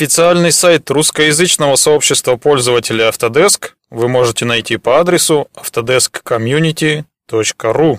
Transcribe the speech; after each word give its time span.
Официальный 0.00 0.50
сайт 0.50 0.90
русскоязычного 0.90 1.76
сообщества 1.76 2.36
пользователей 2.36 3.04
Autodesk 3.04 3.72
вы 3.90 4.08
можете 4.08 4.46
найти 4.46 4.78
по 4.78 4.98
адресу 4.98 5.48
autodeskcommunity.ru. 5.54 7.98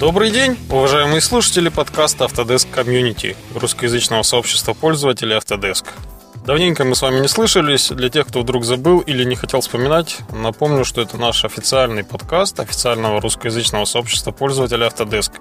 Добрый 0.00 0.30
день, 0.30 0.56
уважаемые 0.70 1.20
слушатели 1.20 1.70
подкаста 1.70 2.26
Autodesk 2.26 2.68
Community, 2.72 3.34
русскоязычного 3.52 4.22
сообщества 4.22 4.72
пользователей 4.72 5.36
Autodesk. 5.36 5.86
Давненько 6.46 6.84
мы 6.84 6.94
с 6.94 7.02
вами 7.02 7.18
не 7.18 7.26
слышались. 7.26 7.88
Для 7.88 8.08
тех, 8.08 8.28
кто 8.28 8.42
вдруг 8.42 8.64
забыл 8.64 9.00
или 9.00 9.24
не 9.24 9.34
хотел 9.34 9.60
вспоминать, 9.60 10.18
напомню, 10.30 10.84
что 10.84 11.00
это 11.00 11.16
наш 11.16 11.44
официальный 11.44 12.04
подкаст 12.04 12.60
официального 12.60 13.20
русскоязычного 13.20 13.86
сообщества 13.86 14.30
пользователей 14.30 14.86
Autodesk. 14.86 15.32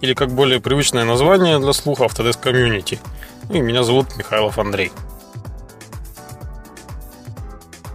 Или 0.00 0.14
как 0.14 0.32
более 0.32 0.60
привычное 0.60 1.04
название 1.04 1.60
для 1.60 1.72
слуха 1.72 2.06
Autodesk 2.06 2.42
Community. 2.42 2.98
Ну 3.48 3.54
и 3.54 3.60
меня 3.60 3.84
зовут 3.84 4.16
Михайлов 4.16 4.58
Андрей. 4.58 4.90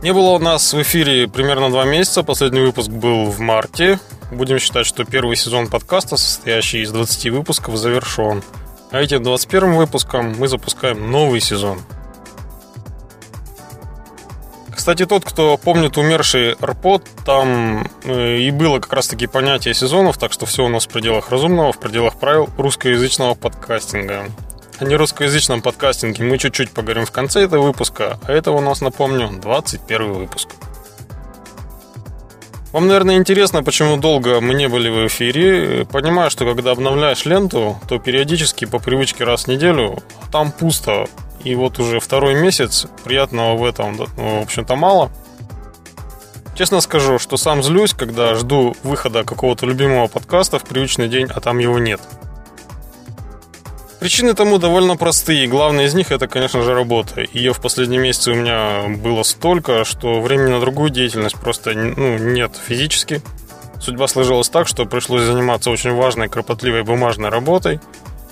Не 0.02 0.14
было 0.14 0.30
у 0.30 0.40
нас 0.40 0.74
в 0.74 0.82
эфире 0.82 1.28
примерно 1.28 1.70
два 1.70 1.84
месяца. 1.84 2.24
Последний 2.24 2.62
выпуск 2.62 2.90
был 2.90 3.26
в 3.26 3.42
марте. 3.42 4.00
Будем 4.32 4.60
считать, 4.60 4.86
что 4.86 5.06
первый 5.06 5.38
сезон 5.38 5.68
подкаста, 5.68 6.18
состоящий 6.18 6.82
из 6.82 6.92
20 6.92 7.30
выпусков, 7.30 7.78
завершен. 7.78 8.44
А 8.92 9.00
этим 9.02 9.24
21 9.24 9.74
выпуском 9.74 10.36
мы 10.38 10.48
запускаем 10.48 11.10
новый 11.10 11.40
сезон. 11.40 11.80
Кстати, 14.76 15.06
тот, 15.06 15.26
кто 15.26 15.58
помнит 15.58 15.98
умерший 15.98 16.54
Арпод, 16.54 17.04
там 17.26 17.90
э, 18.04 18.38
и 18.38 18.52
было 18.52 18.80
как 18.80 18.94
раз-таки 18.94 19.28
понятие 19.28 19.74
сезонов, 19.74 20.18
так 20.18 20.32
что 20.32 20.46
все 20.46 20.64
у 20.64 20.70
нас 20.70 20.86
в 20.86 20.90
пределах 20.90 21.30
разумного, 21.30 21.74
в 21.74 21.80
пределах 21.80 22.16
правил 22.16 22.50
русскоязычного 22.58 23.34
подкастинга. 23.34 24.28
О 24.80 24.86
нерусскоязычном 24.86 25.62
подкастинге 25.62 26.24
мы 26.24 26.38
чуть-чуть 26.38 26.72
поговорим 26.72 27.06
в 27.06 27.12
конце 27.12 27.44
этого 27.44 27.64
выпуска, 27.64 28.20
а 28.28 28.32
это 28.32 28.52
у 28.52 28.62
нас, 28.62 28.80
напомню, 28.80 29.30
21 29.42 30.14
выпуск. 30.14 30.50
Вам, 32.74 32.88
наверное, 32.88 33.16
интересно, 33.16 33.64
почему 33.64 33.98
долго 33.98 34.42
мы 34.42 34.54
не 34.54 34.68
были 34.68 34.90
в 34.90 35.08
эфире. 35.08 35.86
Понимаю, 35.86 36.30
что 36.30 36.46
когда 36.46 36.72
обновляешь 36.72 37.26
ленту, 37.26 37.80
то 37.88 37.98
периодически 37.98 38.66
по 38.66 38.80
привычке 38.80 39.24
раз 39.24 39.46
в 39.46 39.48
неделю 39.48 40.04
там 40.32 40.52
пусто. 40.52 41.08
И 41.44 41.56
вот 41.56 41.80
уже 41.80 42.00
второй 42.00 42.36
месяц, 42.36 42.88
приятного 43.06 43.56
в 43.56 43.64
этом, 43.64 43.96
ну, 43.96 44.40
в 44.40 44.44
общем-то, 44.44 44.76
мало. 44.76 45.10
Честно 46.56 46.82
скажу, 46.82 47.20
что 47.20 47.38
сам 47.38 47.64
злюсь, 47.64 47.94
когда 47.94 48.36
жду 48.36 48.76
выхода 48.84 49.24
какого-то 49.24 49.66
любимого 49.66 50.08
подкаста 50.08 50.60
в 50.60 50.64
привычный 50.64 51.08
день, 51.08 51.28
а 51.34 51.40
там 51.40 51.60
его 51.60 51.80
нет. 51.80 52.02
Причины 54.00 54.36
тому 54.36 54.60
довольно 54.60 54.96
простые. 54.96 55.48
Главная 55.48 55.86
из 55.86 55.96
них 55.96 56.12
это, 56.12 56.28
конечно 56.28 56.62
же, 56.62 56.74
работа. 56.74 57.26
Ее 57.34 57.54
в 57.54 57.60
последние 57.60 58.00
месяцы 58.00 58.32
у 58.32 58.36
меня 58.36 58.84
было 58.98 59.24
столько, 59.24 59.86
что 59.86 60.22
времени 60.22 60.52
на 60.52 60.60
другую 60.60 60.92
деятельность 60.92 61.36
просто 61.36 61.74
ну, 61.74 62.18
нет 62.18 62.52
физически. 62.56 63.22
Судьба 63.80 64.08
сложилась 64.08 64.50
так, 64.50 64.68
что 64.68 64.86
пришлось 64.86 65.24
заниматься 65.24 65.72
очень 65.72 65.94
важной, 65.94 66.30
кропотливой 66.30 66.84
бумажной 66.84 67.30
работой, 67.30 67.80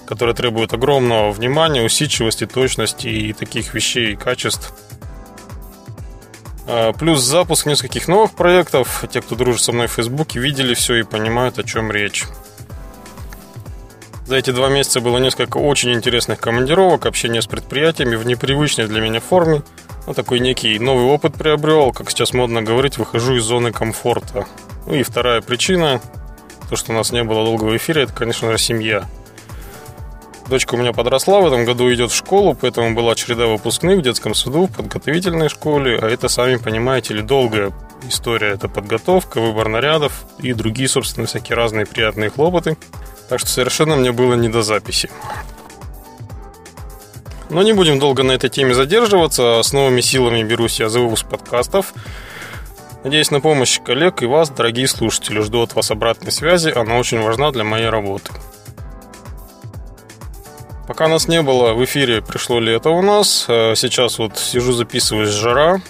которая 0.06 0.36
требует 0.36 0.74
огромного 0.74 1.32
внимания, 1.32 1.84
усидчивости, 1.84 2.46
точности 2.46 3.08
и 3.08 3.34
таких 3.34 3.74
вещей 3.74 4.14
и 4.14 4.16
качеств. 4.16 4.74
А, 6.68 6.94
плюс 6.94 7.22
запуск 7.22 7.66
нескольких 7.66 8.08
новых 8.08 8.36
проектов. 8.36 9.04
Те, 9.12 9.22
кто 9.22 9.36
дружит 9.36 9.62
со 9.62 9.72
мной 9.72 9.88
в 9.88 9.94
Фейсбуке, 9.94 10.40
видели 10.40 10.74
все 10.74 10.96
и 10.96 11.04
понимают, 11.04 11.58
о 11.58 11.64
чем 11.64 11.92
речь. 11.92 12.26
За 14.26 14.38
эти 14.38 14.50
два 14.50 14.70
месяца 14.70 15.02
было 15.02 15.20
несколько 15.20 15.58
очень 15.58 15.94
интересных 15.94 16.40
командировок, 16.40 17.06
общение 17.06 17.44
с 17.44 17.48
предприятиями 17.48 18.16
в 18.16 18.26
непривычной 18.26 18.88
для 18.88 19.00
меня 19.00 19.20
форме. 19.20 19.62
Ну, 20.08 20.14
такой 20.16 20.40
некий 20.40 20.80
новый 20.80 21.06
опыт 21.06 21.36
приобрел, 21.36 21.92
как 21.92 22.10
сейчас 22.10 22.34
модно 22.34 22.64
говорить, 22.64 22.98
выхожу 22.98 23.36
из 23.36 23.44
зоны 23.44 23.72
комфорта. 23.72 24.48
Ну 24.88 24.96
и 24.96 25.04
вторая 25.04 25.42
причина, 25.42 26.02
то, 26.70 26.76
что 26.76 26.92
у 26.92 26.96
нас 26.96 27.12
не 27.12 27.24
было 27.24 27.46
долгого 27.46 27.78
эфира, 27.78 28.00
это, 28.00 28.14
конечно 28.14 28.52
же, 28.52 28.58
семья. 28.58 29.06
Дочка 30.50 30.74
у 30.74 30.78
меня 30.78 30.92
подросла, 30.92 31.40
в 31.42 31.48
этом 31.48 31.66
году 31.66 31.92
идет 31.94 32.12
в 32.12 32.16
школу, 32.16 32.56
поэтому 32.60 32.96
была 32.96 33.14
череда 33.16 33.46
выпускных 33.46 34.00
в 34.00 34.02
детском 34.02 34.34
саду, 34.34 34.66
в 34.66 34.76
подготовительной 34.76 35.50
школе, 35.50 36.00
а 36.00 36.08
это, 36.08 36.30
сами 36.30 36.58
понимаете 36.58 37.14
ли, 37.16 37.22
долгая 37.22 37.72
история. 38.08 38.50
Это 38.50 38.70
подготовка, 38.70 39.40
выбор 39.40 39.70
нарядов 39.70 40.26
и 40.40 40.54
другие, 40.54 40.90
собственно, 40.90 41.28
всякие 41.28 41.56
разные 41.56 41.86
приятные 41.86 42.30
хлопоты. 42.30 42.78
Так 43.30 43.40
что 43.40 43.50
совершенно 43.50 43.96
мне 43.96 44.12
было 44.12 44.36
не 44.36 44.50
до 44.50 44.62
записи. 44.62 45.10
Но 47.50 47.62
не 47.64 47.74
будем 47.74 48.00
долго 48.00 48.24
на 48.24 48.32
этой 48.32 48.50
теме 48.50 48.74
задерживаться. 48.74 49.62
С 49.64 49.72
новыми 49.72 50.02
силами 50.02 50.44
берусь 50.44 50.80
я 50.80 50.90
за 50.90 51.00
выпуск 51.00 51.28
подкастов. 51.28 51.94
Надеюсь 53.04 53.30
на 53.30 53.40
помощь 53.40 53.80
коллег 53.80 54.24
и 54.24 54.26
вас, 54.26 54.50
дорогие 54.50 54.88
слушатели. 54.88 55.40
Жду 55.42 55.62
от 55.62 55.76
вас 55.76 55.92
обратной 55.92 56.32
связи, 56.32 56.70
она 56.70 56.98
очень 56.98 57.22
важна 57.22 57.52
для 57.52 57.64
моей 57.64 57.90
работы. 57.90 58.32
Пока 60.88 61.08
нас 61.08 61.28
не 61.28 61.42
было 61.42 61.74
в 61.74 61.84
эфире, 61.86 62.22
пришло 62.22 62.60
лето 62.60 62.90
у 62.90 63.02
нас. 63.02 63.46
Э, 63.48 63.74
сейчас 63.76 64.20
вот 64.20 64.38
сижу, 64.38 64.72
записываюсь 64.72 65.30
жара. 65.30 65.82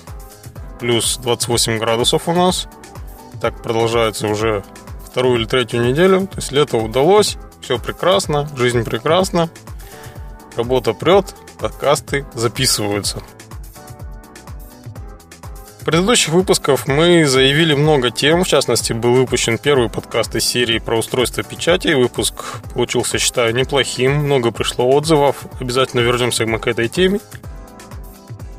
Плюс 0.80 1.18
28 1.18 1.80
градусов 1.80 2.28
у 2.28 2.34
нас. 2.34 2.68
Так 3.42 3.62
продолжается 3.62 4.28
уже 4.28 4.64
вторую 5.16 5.40
или 5.40 5.46
третью 5.46 5.80
неделю. 5.80 6.28
То 6.28 6.40
есть 6.40 6.52
лето 6.52 6.76
удалось, 6.76 7.38
все 7.62 7.80
прекрасно, 7.80 8.50
жизнь 8.58 8.84
прекрасна, 8.84 9.50
работа 10.58 10.92
прет, 10.92 11.34
подкасты 11.58 12.26
записываются. 12.34 13.24
В 15.80 15.86
предыдущих 15.86 16.34
выпусках 16.34 16.86
мы 16.88 17.26
заявили 17.26 17.74
много 17.76 18.12
тем, 18.12 18.44
в 18.44 18.48
частности, 18.48 18.92
был 18.92 19.14
выпущен 19.14 19.58
первый 19.58 19.88
подкаст 19.88 20.36
из 20.36 20.44
серии 20.44 20.80
про 20.80 20.98
устройство 20.98 21.44
печати. 21.44 21.94
Выпуск 21.94 22.34
получился, 22.74 23.18
считаю, 23.18 23.56
неплохим, 23.56 24.16
много 24.16 24.52
пришло 24.52 24.86
отзывов. 24.90 25.46
Обязательно 25.62 26.02
вернемся 26.02 26.46
к 26.46 26.68
этой 26.68 26.90
теме. 26.90 27.22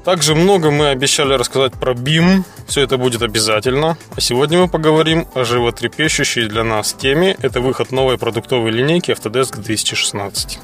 Также 0.06 0.36
много 0.36 0.70
мы 0.70 0.90
обещали 0.90 1.34
рассказать 1.34 1.72
про 1.72 1.92
BIM. 1.92 2.44
Все 2.68 2.82
это 2.82 2.96
будет 2.96 3.22
обязательно. 3.22 3.98
А 4.14 4.20
сегодня 4.20 4.56
мы 4.56 4.68
поговорим 4.68 5.26
о 5.34 5.42
животрепещущей 5.42 6.46
для 6.46 6.62
нас 6.62 6.92
теме. 6.92 7.36
Это 7.42 7.60
выход 7.60 7.90
новой 7.90 8.16
продуктовой 8.16 8.70
линейки 8.70 9.10
Autodesk 9.10 9.56
2016. 9.56 10.60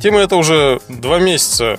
Тема 0.00 0.18
эта 0.18 0.34
уже 0.34 0.80
два 0.88 1.20
месяца 1.20 1.78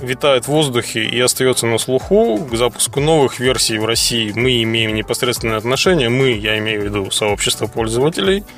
витает 0.00 0.46
в 0.46 0.48
воздухе 0.48 1.04
и 1.04 1.20
остается 1.20 1.68
на 1.68 1.78
слуху. 1.78 2.44
К 2.50 2.56
запуску 2.56 2.98
новых 2.98 3.38
версий 3.38 3.78
в 3.78 3.84
России 3.84 4.32
мы 4.34 4.64
имеем 4.64 4.96
непосредственное 4.96 5.58
отношение. 5.58 6.08
Мы, 6.08 6.32
я 6.32 6.58
имею 6.58 6.80
в 6.80 6.84
виду 6.86 7.10
сообщество 7.12 7.68
пользователей– 7.68 8.42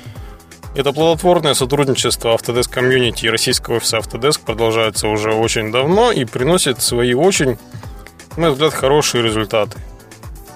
это 0.75 0.91
плодотворное 0.91 1.53
сотрудничество 1.53 2.35
Autodesk 2.35 2.71
Community 2.71 3.25
и 3.25 3.29
российского 3.29 3.77
офиса 3.77 3.97
Autodesk 3.97 4.41
продолжается 4.45 5.07
уже 5.07 5.33
очень 5.33 5.71
давно 5.71 6.11
и 6.11 6.25
приносит 6.25 6.81
свои 6.81 7.13
очень, 7.13 7.57
на 8.35 8.41
мой 8.41 8.51
взгляд, 8.51 8.73
хорошие 8.73 9.23
результаты. 9.23 9.79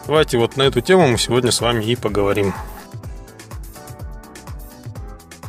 Давайте 0.05 0.37
вот 0.37 0.57
на 0.57 0.63
эту 0.63 0.81
тему 0.81 1.07
мы 1.07 1.17
сегодня 1.17 1.51
с 1.51 1.61
вами 1.61 1.85
и 1.85 1.95
поговорим. 1.95 2.53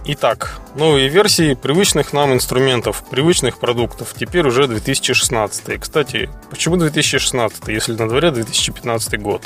Итак, 0.04 0.60
новые 0.76 1.08
версии 1.08 1.54
привычных 1.54 2.12
нам 2.12 2.32
инструментов, 2.32 3.04
привычных 3.10 3.58
продуктов. 3.58 4.14
Теперь 4.16 4.46
уже 4.46 4.66
2016. 4.66 5.80
Кстати, 5.80 6.30
почему 6.48 6.76
2016, 6.76 7.68
если 7.68 7.94
на 7.94 8.08
дворе 8.08 8.30
2015 8.30 9.20
год? 9.20 9.42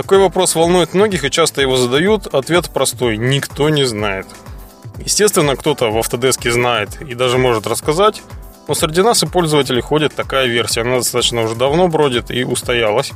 Такой 0.00 0.16
вопрос 0.16 0.54
волнует 0.54 0.94
многих 0.94 1.24
и 1.24 1.30
часто 1.30 1.60
его 1.60 1.76
задают. 1.76 2.26
Ответ 2.26 2.70
простой– 2.70 3.16
никто 3.18 3.68
не 3.68 3.84
знает. 3.84 4.26
Естественно, 5.04 5.56
кто-то 5.56 5.90
в 5.90 5.98
Autodesk 5.98 6.50
знает 6.50 7.02
и 7.02 7.14
даже 7.14 7.36
может 7.36 7.66
рассказать, 7.66 8.22
но 8.66 8.72
среди 8.72 9.02
нас 9.02 9.22
и 9.22 9.26
пользователей 9.26 9.82
ходит 9.82 10.14
такая 10.14 10.46
версия. 10.46 10.80
Она 10.80 10.96
достаточно 10.96 11.42
уже 11.42 11.54
давно 11.54 11.88
бродит 11.88 12.30
и 12.30 12.44
устоялась. 12.44 13.12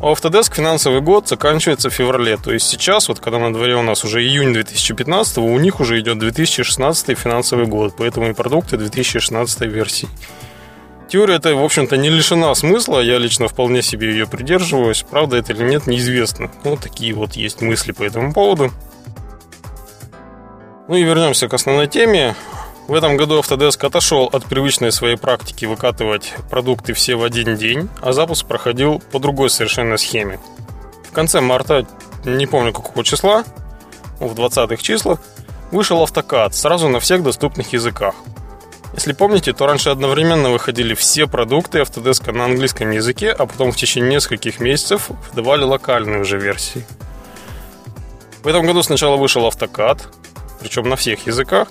У 0.00 0.06
Autodesk 0.06 0.54
финансовый 0.54 1.00
год 1.00 1.26
заканчивается 1.26 1.90
в 1.90 1.92
феврале. 1.92 2.36
То 2.36 2.52
есть 2.52 2.68
сейчас, 2.68 3.08
вот 3.08 3.18
когда 3.18 3.40
на 3.40 3.52
дворе 3.52 3.74
у 3.74 3.82
нас 3.82 4.04
уже 4.04 4.22
июнь 4.22 4.52
2015, 4.52 5.38
у 5.38 5.58
них 5.58 5.80
уже 5.80 5.98
идет 5.98 6.20
2016 6.20 7.18
финансовый 7.18 7.66
год. 7.66 7.94
Поэтому 7.98 8.28
и 8.28 8.32
продукты 8.32 8.76
2016 8.76 9.62
версии. 9.62 10.08
Теория 11.12 11.34
эта, 11.34 11.54
в 11.54 11.62
общем-то, 11.62 11.98
не 11.98 12.08
лишена 12.08 12.54
смысла, 12.54 12.98
я 13.00 13.18
лично 13.18 13.46
вполне 13.46 13.82
себе 13.82 14.12
ее 14.12 14.26
придерживаюсь. 14.26 15.04
Правда 15.10 15.36
это 15.36 15.52
или 15.52 15.62
нет, 15.62 15.86
неизвестно. 15.86 16.50
Вот 16.64 16.80
такие 16.80 17.12
вот 17.12 17.34
есть 17.34 17.60
мысли 17.60 17.92
по 17.92 18.02
этому 18.02 18.32
поводу. 18.32 18.70
Ну 20.88 20.96
и 20.96 21.02
вернемся 21.02 21.48
к 21.48 21.52
основной 21.52 21.86
теме. 21.86 22.34
В 22.88 22.94
этом 22.94 23.18
году 23.18 23.38
Autodesk 23.38 23.86
отошел 23.86 24.30
от 24.32 24.46
привычной 24.46 24.90
своей 24.90 25.18
практики 25.18 25.66
выкатывать 25.66 26.32
продукты 26.48 26.94
все 26.94 27.14
в 27.16 27.24
один 27.24 27.56
день, 27.56 27.90
а 28.00 28.14
запуск 28.14 28.46
проходил 28.46 29.02
по 29.12 29.18
другой 29.18 29.50
совершенно 29.50 29.98
схеме. 29.98 30.40
В 31.10 31.12
конце 31.12 31.42
марта, 31.42 31.86
не 32.24 32.46
помню 32.46 32.72
какого 32.72 33.04
числа, 33.04 33.44
в 34.18 34.32
20-х 34.32 34.82
числах, 34.82 35.18
вышел 35.72 36.02
автокад 36.02 36.54
сразу 36.54 36.88
на 36.88 37.00
всех 37.00 37.22
доступных 37.22 37.74
языках. 37.74 38.14
Если 38.94 39.12
помните, 39.12 39.52
то 39.52 39.66
раньше 39.66 39.90
одновременно 39.90 40.50
выходили 40.50 40.94
все 40.94 41.26
продукты 41.26 41.78
Autodesk 41.78 42.30
на 42.30 42.44
английском 42.44 42.90
языке, 42.90 43.30
а 43.30 43.46
потом 43.46 43.72
в 43.72 43.76
течение 43.76 44.10
нескольких 44.10 44.60
месяцев 44.60 45.10
выдавали 45.30 45.62
локальные 45.62 46.20
уже 46.20 46.38
версии. 46.38 46.84
В 48.42 48.48
этом 48.48 48.66
году 48.66 48.82
сначала 48.82 49.16
вышел 49.16 49.46
автокад, 49.46 50.08
причем 50.60 50.88
на 50.88 50.96
всех 50.96 51.26
языках, 51.26 51.68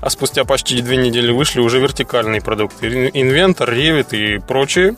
а 0.00 0.10
спустя 0.10 0.44
почти 0.44 0.80
две 0.80 0.96
недели 0.96 1.30
вышли 1.32 1.60
уже 1.60 1.80
вертикальные 1.80 2.40
продукты. 2.40 2.86
Inventor, 3.08 3.68
Revit 3.68 4.16
и 4.16 4.38
прочие. 4.38 4.96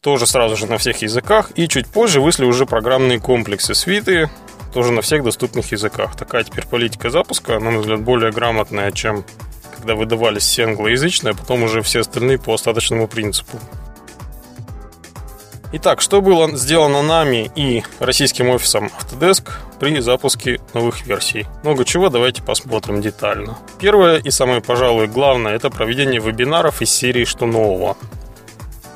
Тоже 0.00 0.26
сразу 0.26 0.56
же 0.56 0.66
на 0.66 0.78
всех 0.78 1.02
языках. 1.02 1.50
И 1.56 1.66
чуть 1.68 1.88
позже 1.88 2.20
вышли 2.20 2.44
уже 2.44 2.64
программные 2.64 3.18
комплексы 3.18 3.74
свиты, 3.74 4.30
тоже 4.72 4.92
на 4.92 5.02
всех 5.02 5.24
доступных 5.24 5.72
языках. 5.72 6.16
Такая 6.16 6.44
теперь 6.44 6.66
политика 6.66 7.10
запуска, 7.10 7.58
на 7.58 7.70
мой 7.70 7.80
взгляд, 7.80 8.02
более 8.02 8.30
грамотная, 8.30 8.92
чем 8.92 9.24
когда 9.76 9.94
выдавались 9.94 10.44
все 10.44 10.64
англоязычные, 10.64 11.32
а 11.32 11.34
потом 11.34 11.62
уже 11.62 11.82
все 11.82 12.00
остальные 12.00 12.38
по 12.38 12.54
остаточному 12.54 13.08
принципу. 13.08 13.58
Итак, 15.72 16.00
что 16.00 16.22
было 16.22 16.56
сделано 16.56 17.02
нами 17.02 17.50
и 17.56 17.82
российским 17.98 18.48
офисом 18.50 18.90
Autodesk 18.98 19.50
при 19.80 20.00
запуске 20.00 20.60
новых 20.74 21.06
версий? 21.06 21.46
Много 21.64 21.84
чего, 21.84 22.08
давайте 22.08 22.40
посмотрим 22.40 23.02
детально. 23.02 23.58
Первое 23.80 24.18
и 24.18 24.30
самое, 24.30 24.60
пожалуй, 24.60 25.08
главное, 25.08 25.54
это 25.54 25.68
проведение 25.68 26.20
вебинаров 26.20 26.82
из 26.82 26.90
серии 26.90 27.24
«Что 27.24 27.46
нового?». 27.46 27.96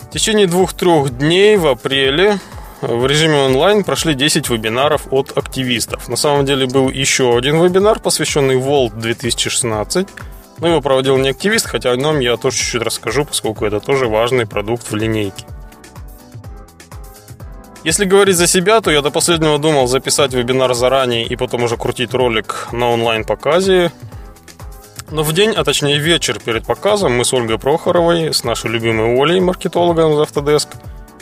В 0.03 0.13
течение 0.13 0.47
двух-трех 0.47 1.19
дней 1.19 1.57
в 1.57 1.67
апреле 1.67 2.39
в 2.81 3.07
режиме 3.07 3.37
онлайн 3.37 3.85
прошли 3.85 4.15
10 4.15 4.49
вебинаров 4.49 5.13
от 5.13 5.37
активистов. 5.37 6.09
На 6.09 6.17
самом 6.17 6.47
деле 6.47 6.67
был 6.67 6.89
еще 6.89 7.37
один 7.37 7.63
вебинар, 7.63 8.01
посвященный 8.01 8.57
Volt 8.57 8.99
2016, 8.99 10.09
но 10.61 10.69
его 10.69 10.81
проводил 10.81 11.17
не 11.17 11.31
активист, 11.31 11.67
хотя 11.67 11.91
о 11.91 11.97
нем 11.97 12.21
я 12.21 12.37
тоже 12.37 12.57
чуть-чуть 12.57 12.83
расскажу, 12.83 13.25
поскольку 13.25 13.65
это 13.65 13.81
тоже 13.81 14.07
важный 14.07 14.47
продукт 14.47 14.91
в 14.91 14.95
линейке. 14.95 15.45
Если 17.83 18.05
говорить 18.05 18.37
за 18.37 18.47
себя, 18.47 18.83
то 18.83 18.91
я 18.91 19.01
до 19.01 19.11
последнего 19.11 19.59
думал 19.59 19.87
записать 19.87 20.35
вебинар 20.35 20.75
заранее 20.75 21.25
и 21.25 21.35
потом 21.35 21.63
уже 21.63 21.79
крутить 21.79 22.13
ролик 22.13 22.69
на 22.73 22.91
онлайн-показе. 22.91 23.91
Но 25.11 25.23
в 25.23 25.33
день, 25.33 25.55
а 25.57 25.65
точнее 25.65 25.99
вечер 25.99 26.39
перед 26.39 26.67
показом, 26.67 27.17
мы 27.17 27.25
с 27.25 27.33
Ольгой 27.33 27.59
Прохоровой, 27.59 28.35
с 28.35 28.45
нашей 28.45 28.71
любимой 28.71 29.19
Олей, 29.19 29.41
маркетологом 29.41 30.13
из 30.13 30.19
Autodesk, 30.19 30.69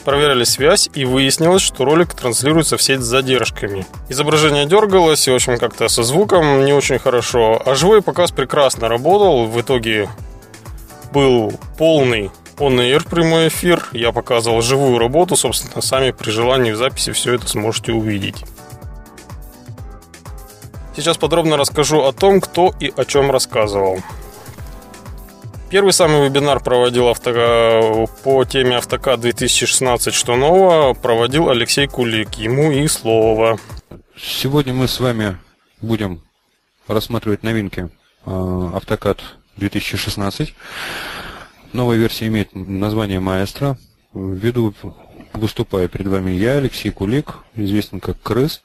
проверяли 0.05 0.45
связь 0.45 0.89
и 0.95 1.05
выяснилось, 1.05 1.62
что 1.62 1.85
ролик 1.85 2.15
транслируется 2.15 2.77
в 2.77 2.83
сеть 2.83 3.00
с 3.00 3.05
задержками. 3.05 3.87
Изображение 4.09 4.67
дергалось 4.67 5.27
и, 5.29 5.31
в 5.31 5.35
общем, 5.35 5.59
как-то 5.59 5.89
со 5.89 6.03
звуком 6.03 6.65
не 6.65 6.73
очень 6.73 6.99
хорошо. 6.99 7.61
А 7.65 7.75
живой 7.75 8.03
показ 8.03 8.31
прекрасно 8.31 8.89
работал. 8.89 9.47
В 9.47 9.61
итоге 9.61 10.09
был 11.12 11.53
полный 11.77 12.31
он 12.59 12.81
Air 12.81 13.09
прямой 13.09 13.49
эфир. 13.49 13.85
Я 13.93 14.11
показывал 14.11 14.62
живую 14.62 14.99
работу, 14.99 15.37
собственно, 15.37 15.81
сами 15.81 16.11
при 16.11 16.31
желании 16.31 16.73
в 16.73 16.77
записи 16.77 17.12
все 17.12 17.35
это 17.35 17.47
сможете 17.49 17.93
увидеть. 17.93 18.44
Сейчас 20.97 21.17
подробно 21.17 21.56
расскажу 21.56 22.03
о 22.03 22.12
том, 22.12 22.41
кто 22.41 22.75
и 22.81 22.93
о 22.97 23.05
чем 23.05 23.31
рассказывал. 23.31 24.01
Первый 25.70 25.93
самый 25.93 26.26
вебинар 26.26 26.61
проводил 26.61 27.09
авто... 27.09 28.06
по 28.25 28.43
теме 28.47 28.79
Автокад 28.79 29.20
2016 29.20 30.15
«Что 30.15 30.35
нового?» 30.35 30.94
проводил 30.94 31.50
Алексей 31.50 31.87
Кулик. 31.87 32.37
Ему 32.37 32.73
и 32.73 32.88
слово. 32.88 33.59
Сегодня 34.17 34.73
мы 34.73 34.88
с 34.88 34.99
вами 34.99 35.37
будем 35.82 36.23
рассматривать 36.87 37.43
новинки 37.43 37.91
а, 38.25 38.73
Автокад 38.76 39.20
2016. 39.59 40.55
Новая 41.75 41.99
версия 41.99 42.29
имеет 42.29 42.55
название 42.55 43.20
«Маэстро». 43.20 43.76
Ввиду 44.15 44.73
выступаю 45.35 45.91
перед 45.91 46.06
вами 46.06 46.31
я, 46.31 46.53
Алексей 46.53 46.91
Кулик, 46.91 47.35
известен 47.55 48.00
как 48.00 48.19
Крыс. 48.23 48.62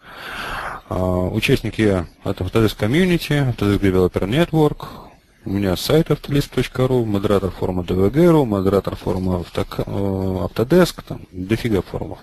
А, 0.88 0.96
участник 0.96 1.80
я 1.80 2.08
от 2.24 2.40
Autodesk 2.40 2.80
Community, 2.80 3.54
Autodesk 3.54 3.82
Developer 3.82 4.26
Network. 4.26 5.13
У 5.46 5.50
меня 5.50 5.76
сайт 5.76 6.10
автолист.ру, 6.10 7.04
модератор 7.04 7.52
форума 7.52 7.84
DVG.ru, 7.84 8.46
модератор 8.46 8.96
форума 8.96 9.44
э, 9.54 9.62
Autodesk, 9.62 11.04
там 11.06 11.22
дофига 11.34 11.82
форумов. 11.82 12.20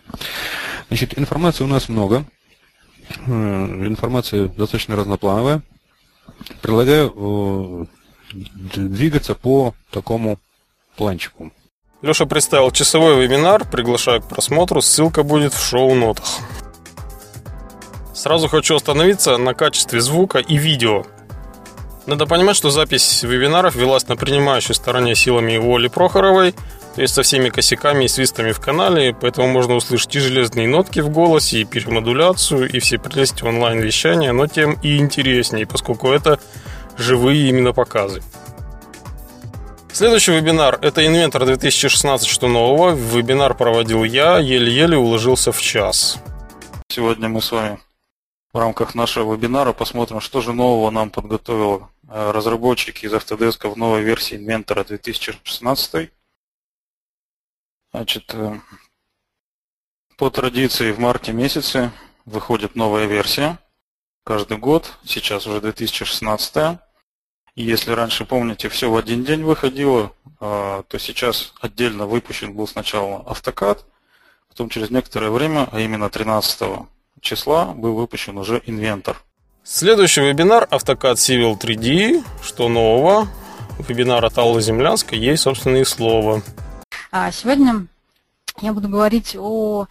Значит, 0.89 1.19
информации 1.19 1.65
у 1.65 1.67
нас 1.67 1.91
много. 1.91 2.25
Э, 3.27 3.31
информация 3.31 4.49
достаточно 4.49 4.97
разноплановая. 4.97 5.61
Предлагаю 6.63 7.87
э, 8.35 8.37
двигаться 8.77 9.35
по 9.35 9.75
такому 9.91 10.39
планчику. 10.97 11.53
Леша 12.01 12.25
представил 12.25 12.71
часовой 12.71 13.23
вебинар, 13.23 13.69
приглашаю 13.69 14.23
к 14.23 14.29
просмотру, 14.29 14.81
ссылка 14.81 15.23
будет 15.25 15.53
в 15.53 15.63
шоу-нотах. 15.63 16.25
Сразу 18.15 18.49
хочу 18.49 18.77
остановиться 18.77 19.37
на 19.37 19.53
качестве 19.53 20.01
звука 20.01 20.39
и 20.39 20.57
видео. 20.57 21.05
Надо 22.11 22.27
понимать, 22.27 22.57
что 22.57 22.71
запись 22.71 23.23
вебинаров 23.23 23.77
велась 23.77 24.09
на 24.09 24.17
принимающей 24.17 24.75
стороне 24.75 25.15
силами 25.15 25.55
Оли 25.55 25.87
Прохоровой, 25.87 26.57
то 26.97 27.03
есть 27.03 27.15
со 27.15 27.23
всеми 27.23 27.51
косяками 27.51 28.07
и 28.07 28.09
свистами 28.09 28.51
в 28.51 28.59
канале, 28.59 29.15
поэтому 29.15 29.47
можно 29.47 29.77
услышать 29.77 30.17
и 30.17 30.19
железные 30.19 30.67
нотки 30.67 30.99
в 30.99 31.09
голосе, 31.09 31.61
и 31.61 31.65
перемодуляцию, 31.65 32.69
и 32.69 32.81
все 32.81 32.99
прелести 32.99 33.45
онлайн-вещания, 33.45 34.33
но 34.33 34.49
тем 34.49 34.73
и 34.83 34.97
интереснее, 34.97 35.69
поскольку 35.69 36.11
это 36.11 36.41
живые 36.99 37.49
именно 37.49 37.73
показы. 37.73 38.25
Следующий 39.93 40.33
вебинар– 40.33 40.81
это 40.83 41.07
инвентор 41.07 41.47
2016 41.47 42.27
«Что 42.27 42.49
нового?». 42.49 42.91
Вебинар 42.91 43.55
проводил 43.55 44.03
я, 44.03 44.39
еле-еле 44.39 44.97
уложился 44.97 45.53
в 45.53 45.63
час. 45.63 46.19
Сегодня 46.89 47.29
мы 47.29 47.41
с 47.41 47.53
вами 47.53 47.79
в 48.53 48.59
рамках 48.59 48.95
нашего 48.95 49.35
вебинара 49.35 49.73
посмотрим, 49.73 50.21
что 50.21 50.41
же 50.41 50.53
нового 50.53 50.91
нам 50.91 51.11
подготовил 51.11 51.89
э, 52.09 52.31
разработчики 52.33 53.07
из 53.07 53.13
Autodesk 53.13 53.69
в 53.69 53.77
новой 53.77 54.03
версии 54.03 54.37
инвентора 54.37 54.83
2016. 54.85 56.11
Значит, 57.93 58.35
э, 58.35 58.61
по 60.17 60.31
традиции 60.31 60.91
в 60.91 60.99
марте 60.99 61.33
месяце 61.33 61.93
выходит 62.25 62.75
новая 62.75 63.07
версия. 63.07 63.59
Каждый 64.25 64.59
год, 64.59 64.99
сейчас 65.05 65.47
уже 65.47 65.61
2016. 65.61 66.79
Если 67.55 67.93
раньше, 67.93 68.25
помните, 68.25 68.69
все 68.69 68.91
в 68.91 68.97
один 68.97 69.25
день 69.25 69.43
выходило, 69.43 70.13
а, 70.39 70.83
то 70.85 70.99
сейчас 70.99 71.53
отдельно 71.61 72.07
выпущен 72.07 72.55
был 72.55 72.69
сначала 72.69 73.23
автокад, 73.29 73.85
потом 74.49 74.69
через 74.69 74.91
некоторое 74.91 75.31
время, 75.31 75.69
а 75.73 75.81
именно 75.81 76.09
13 76.11 76.87
числа, 77.21 77.67
был 77.67 77.95
выпущен 77.95 78.39
уже 78.39 78.63
инвентор. 78.67 79.23
Следующий 79.63 80.23
вебинар 80.23 80.67
автокад 80.71 81.19
Civil 81.19 81.59
3D. 81.59 82.25
Что 82.43 82.69
нового? 82.69 83.29
Вебинар 83.89 84.25
от 84.25 84.37
Аллы 84.39 84.61
Землянской. 84.61 85.19
Ей, 85.19 85.37
собственно, 85.37 85.77
и 85.77 85.85
слово. 85.85 86.43
А 87.13 87.31
сегодня 87.31 87.87
я 88.61 88.73
буду 88.73 88.89
говорить 88.89 89.37
о 89.39 89.87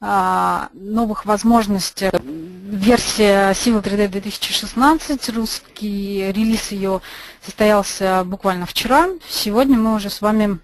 а, 0.00 0.68
новых 0.72 1.26
возможностей. 1.26 2.10
Версия 2.12 3.52
Civil 3.52 3.82
3D 3.82 4.08
2016, 4.08 5.28
русский 5.30 6.32
релиз 6.32 6.72
ее 6.72 7.00
состоялся 7.44 8.24
буквально 8.24 8.66
вчера. 8.66 9.08
Сегодня 9.28 9.78
мы 9.78 9.94
уже 9.94 10.10
с 10.10 10.20
вами 10.20 10.58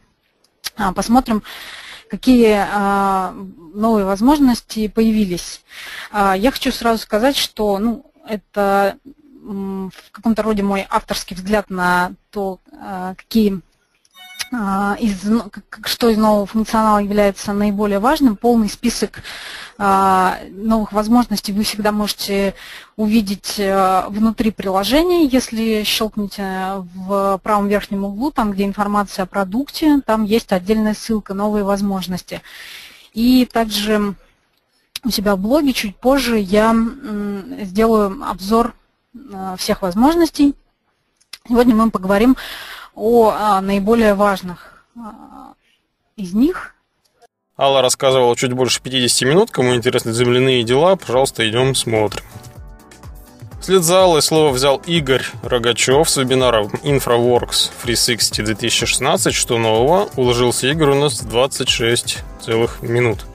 а, 0.76 0.92
посмотрим, 0.92 1.44
какие 2.08 2.56
а, 2.58 3.34
новые 3.74 4.04
возможности 4.04 4.88
появились. 4.88 5.62
Я 6.12 6.50
хочу 6.50 6.72
сразу 6.72 7.02
сказать, 7.02 7.36
что 7.36 7.78
ну, 7.78 8.10
это 8.26 8.98
в 9.48 10.10
каком-то 10.10 10.42
роде 10.42 10.62
мой 10.62 10.86
авторский 10.90 11.34
взгляд 11.36 11.70
на 11.70 12.12
то, 12.30 12.60
какие 13.16 13.56
а, 13.56 13.60
из, 14.50 15.24
ну, 15.24 15.50
что 15.84 16.08
из 16.08 16.16
нового 16.16 16.46
функционала 16.46 16.98
является 16.98 17.52
наиболее 17.52 17.98
важным. 17.98 18.36
Полный 18.36 18.70
список 18.70 19.22
а, 19.76 20.38
новых 20.50 20.92
возможностей 20.92 21.52
вы 21.52 21.64
всегда 21.64 21.92
можете 21.92 22.54
увидеть 22.96 23.56
э, 23.58 24.04
внутри 24.08 24.50
приложения. 24.50 25.26
Если 25.26 25.82
щелкнете 25.84 26.82
в 26.94 27.38
правом 27.42 27.68
верхнем 27.68 28.04
углу, 28.04 28.30
там, 28.30 28.52
где 28.52 28.64
информация 28.64 29.24
о 29.24 29.26
продукте, 29.26 30.00
там 30.04 30.24
есть 30.24 30.50
отдельная 30.52 30.94
ссылка 30.94 31.34
«Новые 31.34 31.62
возможности». 31.62 32.40
И 33.12 33.44
также 33.44 34.14
у 35.04 35.10
себя 35.10 35.36
в 35.36 35.40
блоге 35.40 35.72
чуть 35.72 35.96
позже 35.96 36.38
я 36.38 36.74
сделаю 37.60 38.24
обзор 38.24 38.74
э, 39.14 39.56
всех 39.58 39.82
возможностей. 39.82 40.54
Сегодня 41.46 41.74
мы 41.74 41.90
поговорим 41.90 42.32
о 42.32 42.38
а, 43.30 43.60
наиболее 43.60 44.14
важных 44.14 44.84
а, 44.96 45.54
из 46.16 46.34
них. 46.34 46.74
Алла 47.56 47.82
рассказывала 47.82 48.36
чуть 48.36 48.52
больше 48.52 48.82
50 48.82 49.28
минут. 49.28 49.50
Кому 49.50 49.74
интересны 49.74 50.12
земляные 50.12 50.62
дела, 50.64 50.96
пожалуйста, 50.96 51.48
идем 51.48 51.74
смотрим. 51.74 52.24
Вслед 53.60 53.82
за 53.82 54.04
Аллой 54.04 54.22
слово 54.22 54.50
взял 54.50 54.80
Игорь 54.86 55.24
Рогачев 55.42 56.08
с 56.08 56.16
вебинара 56.16 56.64
InfraWorks 56.64 57.70
Free 57.82 57.96
60 57.96 58.44
2016. 58.44 59.34
Что 59.34 59.58
нового? 59.58 60.08
Уложился 60.16 60.68
Игорь 60.68 60.90
у 60.90 60.94
нас 60.94 61.20
26 61.20 62.18
целых 62.40 62.82
минут. 62.82 63.26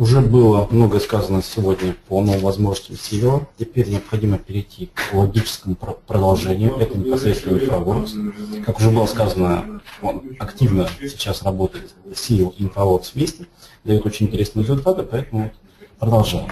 Уже 0.00 0.22
было 0.22 0.66
много 0.70 0.98
сказано 0.98 1.42
сегодня 1.42 1.94
по 2.08 2.22
новым 2.22 2.40
возможностям 2.40 2.96
SEO. 2.96 3.46
Теперь 3.58 3.86
необходимо 3.90 4.38
перейти 4.38 4.86
к 4.94 5.12
логическому 5.12 5.76
продолжению. 6.06 6.74
Это 6.78 6.96
непосредственно 6.96 7.58
InfoWorks. 7.58 8.62
Как 8.64 8.78
уже 8.78 8.88
было 8.88 9.04
сказано, 9.04 9.82
он 10.00 10.22
активно 10.38 10.88
сейчас 11.02 11.42
работает 11.42 11.94
SEO 12.06 12.56
InfoWorks 12.56 13.10
вместе. 13.12 13.44
Дает 13.84 14.06
очень 14.06 14.28
интересные 14.28 14.62
результаты, 14.62 15.02
поэтому 15.02 15.52
продолжаем. 15.98 16.50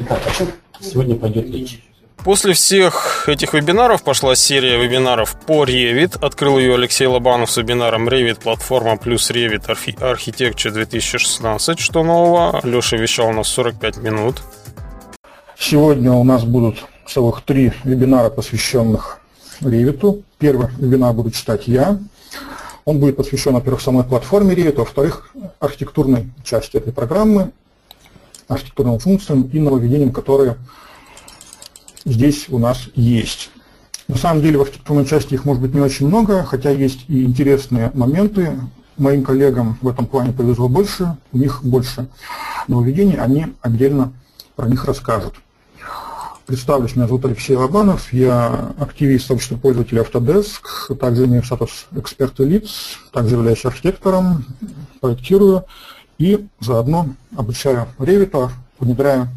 Итак, 0.00 0.20
о 0.26 0.30
чем 0.30 0.48
сегодня 0.78 1.16
пойдет 1.16 1.48
речь? 1.50 1.82
После 2.24 2.52
всех 2.52 3.28
этих 3.28 3.52
вебинаров 3.52 4.04
пошла 4.04 4.36
серия 4.36 4.78
вебинаров 4.78 5.34
по 5.44 5.64
Revit. 5.64 6.24
Открыл 6.24 6.56
ее 6.56 6.76
Алексей 6.76 7.08
Лобанов 7.08 7.50
с 7.50 7.56
вебинаром 7.56 8.08
Revit 8.08 8.40
платформа 8.40 8.96
плюс 8.96 9.28
Revit 9.32 9.66
Architecture 9.66 10.70
2016. 10.70 11.80
Что 11.80 12.04
нового? 12.04 12.60
Леша 12.62 12.96
вещал 12.96 13.30
у 13.30 13.32
нас 13.32 13.48
45 13.48 13.96
минут. 13.96 14.40
Сегодня 15.58 16.12
у 16.12 16.22
нас 16.22 16.44
будут 16.44 16.84
целых 17.08 17.42
три 17.42 17.72
вебинара, 17.82 18.30
посвященных 18.30 19.18
Revit. 19.60 20.22
Первый 20.38 20.68
вебинар 20.78 21.12
буду 21.14 21.32
читать 21.32 21.66
я. 21.66 21.98
Он 22.84 23.00
будет 23.00 23.16
посвящен, 23.16 23.54
во-первых, 23.54 23.80
самой 23.80 24.04
платформе 24.04 24.54
Revit, 24.54 24.76
а 24.76 24.80
во-вторых, 24.80 25.34
архитектурной 25.58 26.30
части 26.44 26.76
этой 26.76 26.92
программы, 26.92 27.50
архитектурным 28.46 29.00
функциям 29.00 29.42
и 29.52 29.58
нововведениям, 29.58 30.12
которые 30.12 30.56
здесь 32.04 32.46
у 32.48 32.58
нас 32.58 32.88
есть. 32.94 33.50
На 34.08 34.16
самом 34.16 34.42
деле 34.42 34.58
в 34.58 34.62
архитектурной 34.62 35.06
части 35.06 35.34
их 35.34 35.44
может 35.44 35.62
быть 35.62 35.74
не 35.74 35.80
очень 35.80 36.06
много, 36.06 36.42
хотя 36.44 36.70
есть 36.70 37.04
и 37.08 37.24
интересные 37.24 37.90
моменты. 37.94 38.58
Моим 38.98 39.24
коллегам 39.24 39.78
в 39.80 39.88
этом 39.88 40.04
плане 40.04 40.32
повезло 40.32 40.68
больше, 40.68 41.16
у 41.32 41.38
них 41.38 41.64
больше 41.64 42.08
нововведений, 42.68 43.16
они 43.16 43.46
отдельно 43.62 44.12
про 44.54 44.68
них 44.68 44.84
расскажут. 44.84 45.34
Представлюсь, 46.44 46.94
меня 46.94 47.06
зовут 47.06 47.24
Алексей 47.24 47.56
Лобанов, 47.56 48.12
я 48.12 48.74
активист 48.78 49.28
сообщества 49.28 49.56
пользователей 49.56 50.02
Autodesk, 50.02 50.94
также 50.96 51.24
имею 51.24 51.42
статус 51.42 51.86
эксперта 51.92 52.44
лиц, 52.44 52.98
также 53.12 53.36
являюсь 53.36 53.64
архитектором, 53.64 54.44
проектирую 55.00 55.64
и 56.18 56.46
заодно 56.60 57.08
обучаю 57.34 57.86
Revit, 57.98 58.50
внедряю 58.78 59.28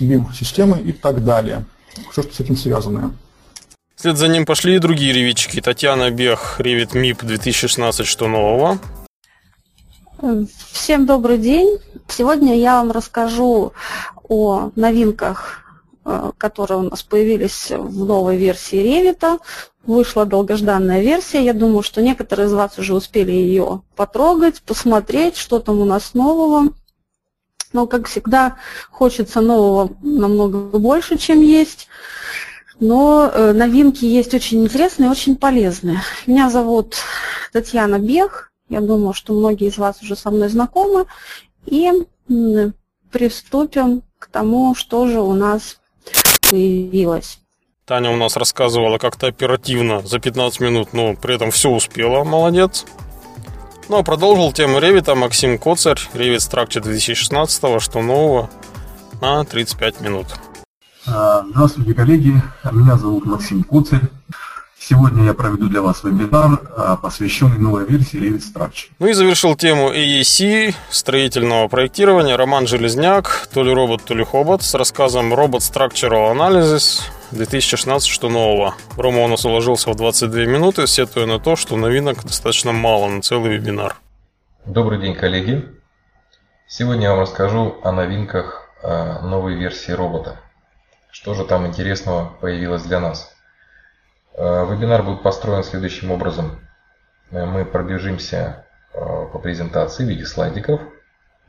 BIM-системы 0.00 0.80
и 0.80 0.92
так 0.92 1.24
далее 1.24 1.64
все, 2.10 2.22
что 2.22 2.34
с 2.34 2.40
этим 2.40 2.56
связано. 2.56 3.14
Вслед 3.96 4.18
за 4.18 4.28
ним 4.28 4.44
пошли 4.44 4.76
и 4.76 4.78
другие 4.78 5.12
ревитчики. 5.12 5.60
Татьяна 5.60 6.10
Бех, 6.10 6.56
Ревит 6.58 6.94
МИП 6.94 7.22
2016, 7.22 8.06
что 8.06 8.28
нового? 8.28 8.78
Всем 10.72 11.06
добрый 11.06 11.38
день. 11.38 11.78
Сегодня 12.08 12.58
я 12.58 12.76
вам 12.76 12.92
расскажу 12.92 13.72
о 14.28 14.70
новинках, 14.74 15.62
э, 16.04 16.32
которые 16.38 16.78
у 16.78 16.82
нас 16.82 17.02
появились 17.02 17.70
в 17.70 18.04
новой 18.04 18.36
версии 18.36 18.78
Revit. 18.78 19.40
Вышла 19.86 20.26
долгожданная 20.26 21.00
версия. 21.00 21.44
Я 21.44 21.52
думаю, 21.52 21.82
что 21.82 22.02
некоторые 22.02 22.46
из 22.46 22.52
вас 22.52 22.78
уже 22.78 22.94
успели 22.94 23.32
ее 23.32 23.82
потрогать, 23.96 24.62
посмотреть, 24.62 25.36
что 25.36 25.60
там 25.60 25.80
у 25.80 25.84
нас 25.84 26.14
нового. 26.14 26.72
Но, 27.74 27.88
как 27.88 28.06
всегда, 28.06 28.56
хочется 28.92 29.40
нового 29.40 29.90
намного 30.00 30.78
больше, 30.78 31.18
чем 31.18 31.40
есть. 31.40 31.88
Но 32.78 33.28
э, 33.32 33.52
новинки 33.52 34.04
есть 34.04 34.32
очень 34.32 34.62
интересные, 34.62 35.10
очень 35.10 35.34
полезные. 35.34 36.00
Меня 36.26 36.50
зовут 36.50 36.94
Татьяна 37.52 37.98
Бех. 37.98 38.52
Я 38.68 38.80
думаю, 38.80 39.12
что 39.12 39.32
многие 39.32 39.68
из 39.68 39.76
вас 39.76 40.00
уже 40.02 40.14
со 40.14 40.30
мной 40.30 40.50
знакомы. 40.50 41.06
И 41.66 41.90
приступим 43.10 44.02
к 44.20 44.28
тому, 44.28 44.76
что 44.76 45.08
же 45.08 45.20
у 45.20 45.32
нас 45.32 45.80
появилось. 46.48 47.40
Таня 47.86 48.12
у 48.12 48.16
нас 48.16 48.36
рассказывала 48.36 48.98
как-то 48.98 49.26
оперативно 49.26 50.00
за 50.00 50.20
15 50.20 50.60
минут, 50.60 50.92
но 50.92 51.16
при 51.16 51.34
этом 51.34 51.50
все 51.50 51.70
успела, 51.70 52.22
молодец. 52.22 52.86
Ну 53.88 53.98
а 53.98 54.02
продолжил 54.02 54.50
тему 54.52 54.78
Revit 54.78 55.14
Максим 55.14 55.58
Коцарь, 55.58 56.00
Revit 56.14 56.38
Structure 56.38 56.80
2016, 56.80 57.82
что 57.82 58.00
нового, 58.00 58.48
на 59.20 59.44
35 59.44 60.00
минут. 60.00 60.26
А, 61.06 61.44
здравствуйте, 61.50 61.92
коллеги. 61.92 62.42
Меня 62.72 62.96
зовут 62.96 63.26
Максим 63.26 63.62
Коцарь. 63.62 64.00
Сегодня 64.86 65.24
я 65.24 65.32
проведу 65.32 65.70
для 65.70 65.80
вас 65.80 66.04
вебинар, 66.04 66.60
а, 66.76 66.96
посвященный 66.96 67.56
новой 67.56 67.86
версии 67.86 68.20
Revit 68.20 68.42
Structure. 68.42 68.90
Ну 68.98 69.06
и 69.06 69.14
завершил 69.14 69.56
тему 69.56 69.90
AEC, 69.90 70.74
строительного 70.90 71.68
проектирования, 71.68 72.36
Роман 72.36 72.66
Железняк, 72.66 73.48
то 73.54 73.62
ли 73.62 73.72
робот, 73.72 74.04
то 74.04 74.12
ли 74.12 74.22
хобот, 74.22 74.62
с 74.62 74.74
рассказом 74.74 75.32
Robot 75.32 75.60
Structural 75.60 76.36
Analysis, 76.36 77.00
2016, 77.30 78.06
что 78.06 78.28
нового. 78.28 78.74
Рома 78.98 79.24
у 79.24 79.28
нас 79.28 79.46
уложился 79.46 79.88
в 79.90 79.96
22 79.96 80.44
минуты, 80.44 80.86
сетуя 80.86 81.24
на 81.24 81.38
то, 81.40 81.56
что 81.56 81.76
новинок 81.76 82.22
достаточно 82.22 82.72
мало 82.72 83.08
на 83.08 83.22
целый 83.22 83.56
вебинар. 83.56 83.96
Добрый 84.66 85.00
день, 85.00 85.14
коллеги. 85.14 85.64
Сегодня 86.68 87.04
я 87.04 87.10
вам 87.12 87.20
расскажу 87.20 87.76
о 87.82 87.90
новинках 87.90 88.68
э, 88.82 89.20
новой 89.22 89.54
версии 89.54 89.92
робота. 89.92 90.40
Что 91.10 91.32
же 91.32 91.46
там 91.46 91.66
интересного 91.66 92.34
появилось 92.42 92.82
для 92.82 93.00
нас? 93.00 93.33
Э, 94.34 94.66
вебинар 94.70 95.02
будет 95.02 95.22
построен 95.22 95.64
следующим 95.64 96.10
образом. 96.10 96.60
Э, 97.30 97.44
мы 97.44 97.64
пробежимся 97.64 98.60
по 98.92 99.40
презентации 99.40 100.04
в 100.04 100.08
виде 100.08 100.24
слайдиков. 100.24 100.80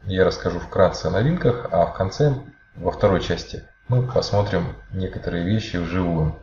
Я 0.06 0.26
расскажу 0.26 0.60
вкратце 0.60 1.06
о 1.06 1.12
новинках, 1.12 1.68
а 1.72 1.86
в 1.86 1.94
конце, 1.94 2.34
во 2.76 2.92
второй 2.92 3.22
части, 3.22 3.64
мы 3.88 4.02
посмотрим 4.02 4.76
некоторые 4.92 5.46
вещи 5.46 5.78
вживую. 5.78 6.36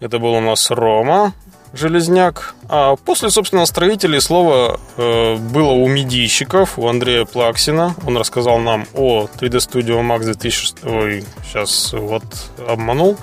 Это 0.00 0.18
был 0.18 0.32
у 0.32 0.40
нас 0.40 0.70
Рома 0.70 1.34
Железняк. 1.74 2.54
А 2.68 2.96
после, 2.96 3.28
собственно, 3.28 3.66
строителей 3.66 4.20
слово 4.20 4.80
э, 4.96 5.36
было 5.36 5.72
у 5.72 5.86
медийщиков, 5.86 6.78
у 6.78 6.88
Андрея 6.88 7.26
Плаксина. 7.26 7.94
Он 8.06 8.16
рассказал 8.16 8.58
нам 8.58 8.86
о 8.94 9.26
3D 9.26 9.58
Studio 9.58 10.00
Max 10.00 10.24
2006. 10.24 10.84
Ой, 10.84 11.24
сейчас 11.44 11.92
вот 11.92 12.24
обманул. 12.66 13.18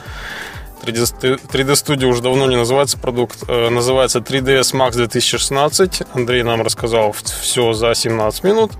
3D, 0.81 1.39
3D 1.47 1.71
Studio 1.73 2.05
уже 2.05 2.21
давно 2.21 2.49
не 2.49 2.55
называется 2.55 2.97
продукт, 2.97 3.43
э, 3.47 3.69
называется 3.69 4.19
3ds 4.19 4.73
Max 4.73 4.93
2016. 4.93 6.03
Андрей 6.13 6.43
нам 6.43 6.61
рассказал 6.61 7.11
все 7.11 7.73
за 7.73 7.93
17 7.93 8.43
минут. 8.43 8.71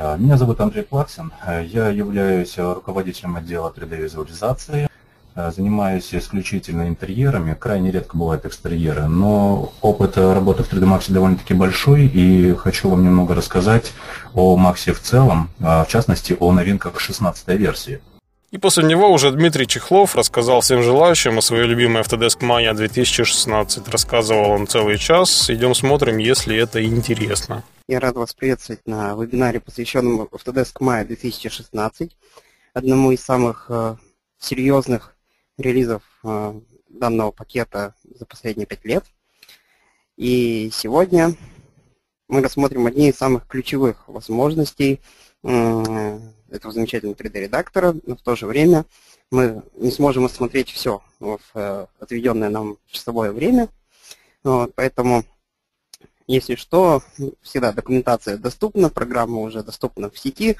А, 0.00 0.16
меня 0.16 0.36
зовут 0.36 0.60
Андрей 0.60 0.84
Плаксин. 0.84 1.32
А, 1.44 1.60
я 1.60 1.88
являюсь 1.88 2.56
руководителем 2.56 3.36
отдела 3.36 3.72
3D-визуализации. 3.76 4.88
А, 5.34 5.50
занимаюсь 5.50 6.14
исключительно 6.14 6.86
интерьерами, 6.86 7.54
крайне 7.54 7.90
редко 7.90 8.16
бывают 8.16 8.44
экстерьеры, 8.44 9.08
но 9.08 9.72
опыт 9.80 10.16
работы 10.16 10.62
в 10.62 10.72
3D 10.72 10.84
Max 10.84 11.10
довольно-таки 11.12 11.54
большой, 11.54 12.06
и 12.06 12.54
хочу 12.54 12.90
вам 12.90 13.02
немного 13.04 13.34
рассказать 13.34 13.92
о 14.34 14.56
Max 14.56 14.92
в 14.92 15.00
целом, 15.00 15.50
в 15.58 15.86
частности 15.88 16.36
о 16.38 16.52
новинках 16.52 17.00
16 17.00 17.48
версии. 17.48 18.00
И 18.50 18.56
после 18.56 18.84
него 18.84 19.12
уже 19.12 19.30
Дмитрий 19.30 19.66
Чехлов 19.66 20.16
рассказал 20.16 20.62
всем 20.62 20.82
желающим 20.82 21.36
о 21.36 21.42
своей 21.42 21.66
любимой 21.66 22.02
Autodesk 22.02 22.40
Maya 22.40 22.72
2016. 22.74 23.86
Рассказывал 23.88 24.52
он 24.52 24.66
целый 24.66 24.96
час. 24.96 25.50
Идем 25.50 25.74
смотрим, 25.74 26.16
если 26.16 26.56
это 26.56 26.82
интересно. 26.82 27.62
Я 27.88 28.00
рад 28.00 28.16
вас 28.16 28.32
приветствовать 28.32 28.86
на 28.86 29.14
вебинаре, 29.14 29.60
посвященном 29.60 30.22
Autodesk 30.22 30.78
Maya 30.80 31.04
2016, 31.04 32.16
одному 32.72 33.12
из 33.12 33.20
самых 33.20 33.66
э, 33.68 33.96
серьезных 34.38 35.14
релизов 35.58 36.02
э, 36.24 36.54
данного 36.88 37.32
пакета 37.32 37.94
за 38.18 38.24
последние 38.24 38.66
пять 38.66 38.84
лет. 38.86 39.04
И 40.16 40.70
сегодня 40.72 41.34
мы 42.28 42.42
рассмотрим 42.42 42.86
одни 42.86 43.10
из 43.10 43.16
самых 43.16 43.46
ключевых 43.46 44.08
возможностей 44.08 45.00
этого 45.42 46.72
замечательного 46.72 47.14
3D-редактора, 47.14 47.96
но 48.04 48.16
в 48.16 48.22
то 48.22 48.36
же 48.36 48.46
время 48.46 48.84
мы 49.30 49.62
не 49.74 49.90
сможем 49.90 50.24
осмотреть 50.24 50.70
все 50.70 51.02
в 51.20 51.38
э, 51.54 51.86
отведенное 52.00 52.48
нам 52.48 52.78
часовое 52.86 53.32
время. 53.32 53.68
Вот, 54.42 54.74
поэтому, 54.74 55.24
если 56.26 56.54
что, 56.54 57.02
всегда 57.42 57.72
документация 57.72 58.38
доступна, 58.38 58.88
программа 58.88 59.40
уже 59.40 59.62
доступна 59.62 60.10
в 60.10 60.18
сети, 60.18 60.52
э, 60.52 60.56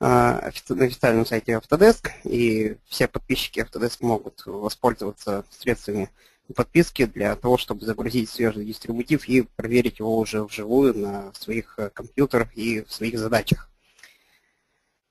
на 0.00 0.84
официальном 0.84 1.26
сайте 1.26 1.52
Autodesk, 1.52 2.08
и 2.24 2.76
все 2.86 3.08
подписчики 3.08 3.60
Autodesk 3.60 3.98
могут 4.00 4.42
воспользоваться 4.46 5.44
средствами 5.50 6.10
подписки 6.54 7.06
для 7.06 7.34
того, 7.34 7.58
чтобы 7.58 7.84
загрузить 7.84 8.30
свежий 8.30 8.64
дистрибутив 8.64 9.28
и 9.28 9.42
проверить 9.42 9.98
его 9.98 10.16
уже 10.16 10.44
вживую 10.44 10.96
на 10.96 11.32
своих 11.34 11.74
э, 11.78 11.90
компьютерах 11.90 12.56
и 12.56 12.82
в 12.82 12.92
своих 12.92 13.18
задачах. 13.18 13.68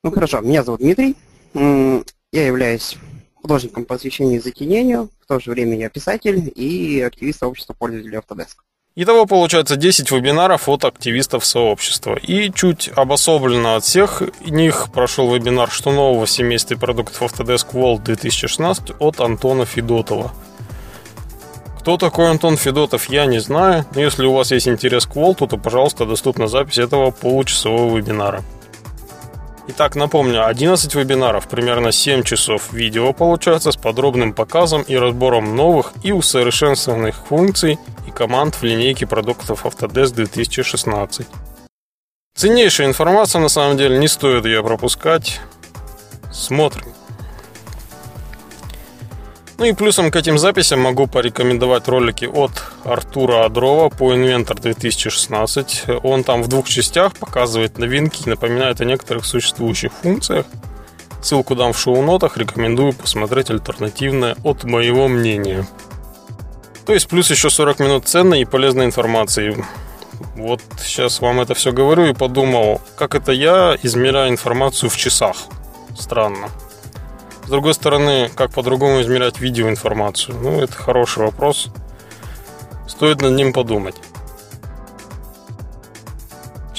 Ну 0.05 0.11
хорошо, 0.11 0.39
меня 0.41 0.63
зовут 0.63 0.81
Дмитрий. 0.81 1.15
Я 1.55 2.45
являюсь 2.45 2.95
художником 3.41 3.85
по 3.85 3.95
освещению 3.95 4.37
и 4.37 4.39
затенению, 4.39 5.09
в 5.19 5.25
то 5.25 5.39
же 5.39 5.49
время 5.49 5.79
я 5.79 5.89
писатель 5.89 6.53
и 6.55 7.01
активист 7.01 7.39
сообщества 7.39 7.73
пользователей 7.73 8.19
Autodesk. 8.19 8.57
Итого 8.95 9.25
получается 9.25 9.77
10 9.77 10.11
вебинаров 10.11 10.69
от 10.69 10.85
активистов 10.85 11.43
сообщества. 11.43 12.15
И 12.21 12.51
чуть 12.53 12.91
обособленно 12.95 13.77
от 13.77 13.83
всех 13.83 14.21
них 14.45 14.89
прошел 14.93 15.33
вебинар 15.33 15.71
«Что 15.71 15.91
нового 15.91 16.27
в 16.27 16.29
семействе 16.29 16.77
продуктов 16.77 17.23
Autodesk 17.23 17.71
World 17.73 18.03
2016» 18.03 18.97
от 18.99 19.19
Антона 19.19 19.65
Федотова. 19.65 20.31
Кто 21.79 21.97
такой 21.97 22.29
Антон 22.29 22.57
Федотов, 22.57 23.09
я 23.09 23.25
не 23.25 23.39
знаю, 23.39 23.87
но 23.95 24.01
если 24.01 24.27
у 24.27 24.33
вас 24.33 24.51
есть 24.51 24.67
интерес 24.67 25.07
к 25.07 25.15
Волту, 25.15 25.47
то, 25.47 25.57
пожалуйста, 25.57 26.05
доступна 26.05 26.47
запись 26.47 26.77
этого 26.77 27.09
получасового 27.09 27.97
вебинара. 27.97 28.43
Итак, 29.67 29.95
напомню, 29.95 30.45
11 30.45 30.93
вебинаров, 30.93 31.47
примерно 31.47 31.91
7 31.91 32.21
часов 32.23 32.71
видео 32.71 33.13
получается 33.13 33.71
с 33.71 33.77
подробным 33.77 34.33
показом 34.33 34.83
и 34.83 34.95
разбором 34.95 35.55
новых 35.55 35.93
и 36.03 36.11
усовершенствованных 36.11 37.15
функций 37.27 37.79
и 38.07 38.11
команд 38.11 38.55
в 38.55 38.63
линейке 38.63 39.07
продуктов 39.07 39.65
Autodesk 39.65 40.13
2016. 40.13 41.27
Ценнейшая 42.35 42.87
информация, 42.87 43.41
на 43.41 43.49
самом 43.49 43.77
деле, 43.77 43.97
не 43.97 44.07
стоит 44.07 44.45
ее 44.45 44.61
пропускать. 44.61 45.39
Смотрим. 46.31 46.94
Ну 49.57 49.63
и 49.65 49.73
плюсом 49.73 50.11
к 50.11 50.17
этим 50.17 50.37
записям 50.37 50.81
могу 50.81 51.07
порекомендовать 51.07 51.87
ролики 51.87 52.25
от 52.25 52.51
Артура 52.83 53.45
Адрова 53.45 53.89
по 53.89 54.13
Inventor 54.13 54.59
2016. 54.61 55.83
Он 56.03 56.25
там 56.25 56.43
в 56.43 56.49
двух 56.49 56.67
частях 56.67 57.13
показывает 57.13 57.77
новинки 57.77 58.27
напоминает 58.27 58.81
о 58.81 58.85
некоторых 58.85 59.25
существующих 59.25 59.93
функциях. 59.93 60.45
Ссылку 61.21 61.55
дам 61.55 61.71
в 61.71 61.79
шоу-нотах, 61.79 62.37
рекомендую 62.37 62.93
посмотреть 62.93 63.49
альтернативное 63.49 64.35
от 64.43 64.65
моего 64.65 65.07
мнения. 65.07 65.65
То 66.85 66.93
есть 66.93 67.07
плюс 67.07 67.31
еще 67.31 67.49
40 67.49 67.79
минут 67.79 68.07
ценной 68.07 68.41
и 68.41 68.45
полезной 68.45 68.85
информации. 68.85 69.65
Вот 70.35 70.61
сейчас 70.77 71.21
вам 71.21 71.39
это 71.39 71.53
все 71.55 71.71
говорю 71.71 72.05
и 72.05 72.13
подумал, 72.13 72.81
как 72.97 73.15
это 73.15 73.31
я 73.31 73.77
измеряю 73.81 74.29
информацию 74.29 74.89
в 74.89 74.97
часах. 74.97 75.37
Странно. 75.97 76.49
С 77.45 77.49
другой 77.49 77.73
стороны, 77.73 78.29
как 78.33 78.51
по-другому 78.51 79.01
измерять 79.01 79.39
видеоинформацию? 79.39 80.35
Ну, 80.35 80.61
это 80.61 80.73
хороший 80.73 81.25
вопрос. 81.25 81.67
Стоит 82.87 83.21
над 83.21 83.33
ним 83.33 83.53
подумать. 83.53 83.95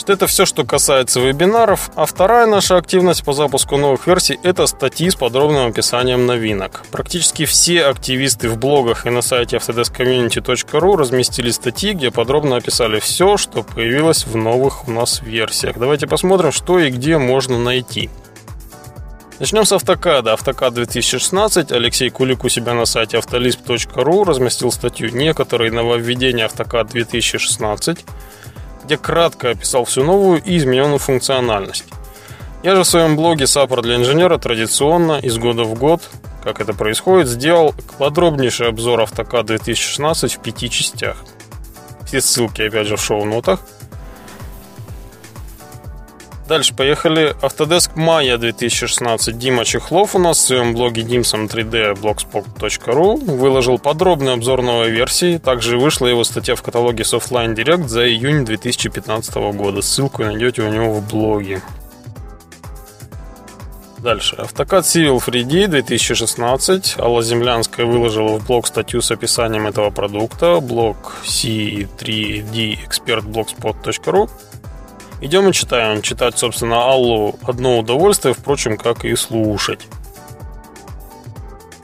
Значит, 0.07 0.11
это 0.23 0.27
все, 0.29 0.47
что 0.47 0.65
касается 0.65 1.21
вебинаров. 1.21 1.91
А 1.97 2.07
вторая 2.07 2.47
наша 2.47 2.77
активность 2.77 3.25
по 3.25 3.33
запуску 3.33 3.77
новых 3.77 4.07
версий– 4.07 4.39
это 4.45 4.67
статьи 4.67 5.11
с 5.11 5.17
подробным 5.17 5.69
описанием 5.69 6.27
новинок. 6.27 6.85
Практически 6.93 7.45
все 7.45 7.87
активисты 7.87 8.49
в 8.49 8.57
блогах 8.57 9.07
и 9.07 9.11
на 9.11 9.21
сайте 9.21 9.57
autodeskcommunity.ru 9.57 10.97
разместили 10.97 11.51
статьи, 11.51 11.93
где 11.93 12.11
подробно 12.13 12.57
описали 12.57 13.01
все, 13.01 13.37
что 13.37 13.65
появилось 13.65 14.27
в 14.27 14.37
новых 14.37 14.87
у 14.87 14.93
нас 14.93 15.23
версиях. 15.23 15.77
Давайте 15.77 16.07
посмотрим, 16.07 16.53
что 16.53 16.79
и 16.79 16.91
где 16.91 17.19
можно 17.19 17.59
найти. 17.59 18.09
Начнем 19.39 19.67
с 19.67 19.73
автокада. 19.73 20.33
Автокад 20.33 20.73
2016. 20.73 21.71
Алексей 21.71 22.09
Кулик 22.09 22.45
у 22.45 22.49
себя 22.49 22.73
на 22.73 22.87
сайте 22.87 23.19
автолисп.ру 23.19 24.25
разместил 24.25 24.73
статью 24.73 25.11
«Некоторые 25.15 25.71
нововведения 25.71 26.47
автокад 26.47 26.95
2016», 26.95 27.99
где 28.85 28.97
кратко 28.97 29.51
описал 29.51 29.85
всю 29.85 30.05
новую 30.05 30.43
и 30.43 30.57
измененную 30.57 30.99
функциональность. 30.99 31.85
Я 32.63 32.77
же 32.77 32.83
в 32.83 32.87
своем 32.87 33.15
блоге 33.15 33.47
«Саппорт 33.47 33.83
для 33.83 33.97
инженера» 33.97 34.39
традиционно, 34.39 35.19
из 35.19 35.37
года 35.37 35.65
в 35.65 35.75
год, 35.75 36.01
как 36.43 36.63
это 36.63 36.73
происходит, 36.73 37.29
сделал 37.29 37.75
подробнейший 37.99 38.69
обзор 38.69 39.03
автокад 39.03 39.45
2016 39.45 40.33
в 40.33 40.39
пяти 40.41 40.71
частях. 40.71 41.19
Все 42.07 42.23
ссылки, 42.23 42.63
опять 42.63 42.87
же, 42.87 42.97
в 42.97 43.03
шоу-нотах– 43.03 43.61
Дальше 46.49 46.75
поехали. 46.75 47.35
Autodesk 47.43 47.95
Maya 47.97 48.39
2016. 48.39 49.37
Дима 49.37 49.65
Чехлов 49.65 50.15
у 50.15 50.21
нас 50.21 50.39
в 50.39 50.41
своем 50.43 50.75
блоге 50.75 51.03
dimsum3d 51.03 51.95
blogspot.ru 52.01 53.37
выложил 53.37 53.79
подробный 53.79 54.33
обзор 54.33 54.63
новой 54.63 54.91
версии. 54.91 55.39
Также 55.39 55.77
вышла 55.77 56.07
его 56.07 56.23
статья 56.23 56.55
в 56.55 56.63
каталоге 56.63 57.03
Softline 57.03 57.57
Direct 57.57 57.89
за 57.89 58.09
июнь 58.09 58.45
2015 58.45 59.35
года. 59.55 59.83
Ссылку 59.83 60.23
найдете 60.23 60.63
у 60.63 60.69
него 60.69 60.93
в 60.93 61.09
блоге. 61.09 61.63
Дальше. 63.99 64.37
Автокад 64.37 64.85
Civil 64.85 65.19
3D 65.19 65.67
2016. 65.67 66.97
Алла 67.01 67.25
Землянская 67.25 67.87
выложила 67.87 68.39
в 68.39 68.47
блог 68.47 68.69
статью 68.69 69.03
с 69.03 69.11
описанием 69.11 69.67
этого 69.67 69.91
продукта. 69.91 70.61
Блог 70.61 71.17
C3D 71.25 72.79
expertblogspot.ru 72.87 74.31
Идем 75.21 75.49
и 75.49 75.53
читаем. 75.53 76.03
Читать, 76.03 76.39
собственно, 76.39 76.85
Аллу 76.85 77.39
одно 77.43 77.79
удовольствие, 77.79 78.35
впрочем, 78.35 78.77
как 78.77 79.05
и 79.05 79.15
слушать. 79.17 79.87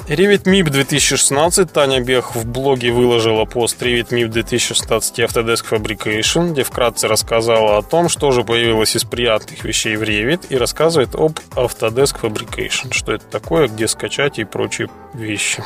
Revit 0.08 0.44
MIP 0.44 0.68
2016. 0.68 1.72
Таня 1.72 2.00
Бех 2.00 2.34
в 2.34 2.44
блоге 2.44 2.92
выложила 2.92 3.44
пост 3.44 3.80
Revit 3.80 4.10
MIP 4.10 4.28
2016 4.28 5.20
Autodesk 5.20 5.64
Fabrication, 5.70 6.52
где 6.52 6.64
вкратце 6.64 7.08
рассказала 7.08 7.78
о 7.78 7.82
том, 7.82 8.08
что 8.08 8.30
же 8.32 8.42
появилось 8.44 8.96
из 8.96 9.04
приятных 9.04 9.64
вещей 9.64 9.96
в 9.96 10.02
Revit 10.02 10.46
и 10.50 10.56
рассказывает 10.56 11.14
об 11.14 11.38
Autodesk 11.52 12.20
Fabrication, 12.20 12.92
что 12.92 13.12
это 13.12 13.24
такое, 13.26 13.68
где 13.68 13.88
скачать 13.88 14.38
и 14.38 14.44
прочие 14.44 14.88
вещи. 15.14 15.62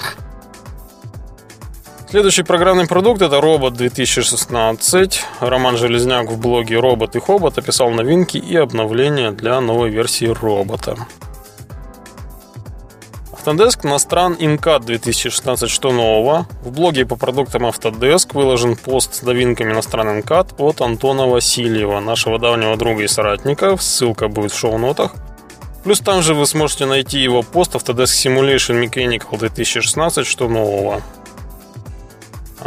Следующий 2.08 2.44
программный 2.44 2.86
продукт 2.86 3.20
это 3.20 3.40
робот 3.40 3.74
2016. 3.74 5.24
Роман 5.40 5.76
Железняк 5.76 6.30
в 6.30 6.38
блоге 6.38 6.78
Робот 6.78 7.16
и 7.16 7.20
Хобот 7.20 7.58
описал 7.58 7.90
новинки 7.90 8.36
и 8.38 8.54
обновления 8.54 9.32
для 9.32 9.60
новой 9.60 9.90
версии 9.90 10.26
робота. 10.26 10.96
Autodesk 13.32 13.82
Nostran 13.82 14.38
InCAD 14.38 14.84
2016 14.84 15.68
что 15.68 15.90
нового? 15.90 16.46
В 16.62 16.70
блоге 16.70 17.04
по 17.06 17.16
продуктам 17.16 17.66
Autodesk 17.66 18.34
выложен 18.34 18.76
пост 18.76 19.14
с 19.14 19.22
новинками 19.22 19.72
Nostran 19.72 20.22
InCAD 20.22 20.54
от 20.58 20.80
Антона 20.82 21.26
Васильева, 21.26 21.98
нашего 21.98 22.38
давнего 22.38 22.76
друга 22.76 23.02
и 23.02 23.08
соратника. 23.08 23.76
Ссылка 23.78 24.28
будет 24.28 24.52
в 24.52 24.58
шоу-нотах. 24.58 25.12
Плюс 25.82 25.98
там 25.98 26.22
же 26.22 26.34
вы 26.34 26.46
сможете 26.46 26.86
найти 26.86 27.18
его 27.18 27.42
пост 27.42 27.74
Autodesk 27.74 28.14
Simulation 28.14 28.80
Mechanical 28.80 29.36
2016 29.38 30.24
что 30.24 30.48
нового. 30.48 31.02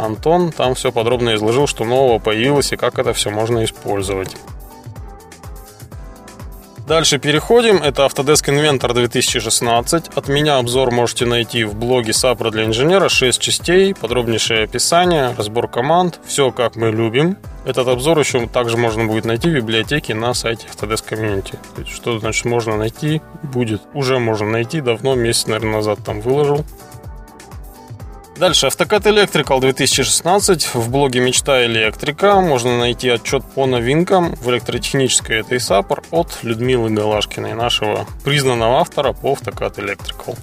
Антон 0.04 0.52
там 0.52 0.74
все 0.74 0.92
подробно 0.92 1.34
изложил, 1.34 1.66
что 1.66 1.84
нового 1.84 2.18
появилось 2.18 2.72
и 2.72 2.76
как 2.76 2.98
это 2.98 3.12
все 3.12 3.30
можно 3.30 3.64
использовать. 3.64 4.36
Дальше 6.90 7.20
переходим. 7.20 7.76
Это 7.76 8.04
Autodesk 8.04 8.48
Inventor 8.48 8.92
2016. 8.92 10.08
От 10.08 10.26
меня 10.28 10.56
обзор 10.58 10.90
можете 10.90 11.24
найти 11.24 11.62
в 11.62 11.76
блоге 11.76 12.12
Сапра 12.12 12.50
для 12.50 12.64
инженера. 12.64 13.08
6 13.08 13.40
частей, 13.40 13.94
подробнейшее 13.94 14.64
описание, 14.64 15.32
разбор 15.38 15.68
команд. 15.68 16.18
Все 16.26 16.50
как 16.50 16.74
мы 16.74 16.90
любим. 16.90 17.36
Этот 17.64 17.86
обзор 17.86 18.18
еще 18.18 18.48
также 18.48 18.76
можно 18.76 19.04
будет 19.04 19.24
найти 19.24 19.48
в 19.50 19.54
библиотеке 19.54 20.16
на 20.16 20.34
сайте 20.34 20.66
Autodesk 20.66 21.04
Community. 21.08 21.54
Что 21.86 22.18
значит 22.18 22.44
можно 22.44 22.76
найти? 22.76 23.22
Будет. 23.44 23.82
Уже 23.94 24.18
можно 24.18 24.50
найти. 24.50 24.80
Давно, 24.80 25.14
месяц, 25.14 25.46
наверное, 25.46 25.74
назад 25.74 26.00
там 26.04 26.20
выложил. 26.20 26.64
Дальше. 28.40 28.68
Автокат 28.68 29.04
Electrical 29.04 29.60
2016. 29.60 30.74
В 30.74 30.90
блоге 30.90 31.20
Мечта 31.20 31.66
электрика 31.66 32.40
можно 32.40 32.78
найти 32.78 33.10
отчет 33.10 33.44
по 33.54 33.66
новинкам 33.66 34.34
в 34.36 34.48
электротехнической 34.48 35.40
этой 35.40 35.60
САПОР 35.60 36.04
от 36.10 36.38
Людмилы 36.42 36.88
Галашкиной, 36.88 37.52
нашего 37.52 38.06
признанного 38.24 38.80
автора 38.80 39.12
по 39.12 39.32
Автокат 39.32 39.76
Electrical. 39.76 40.38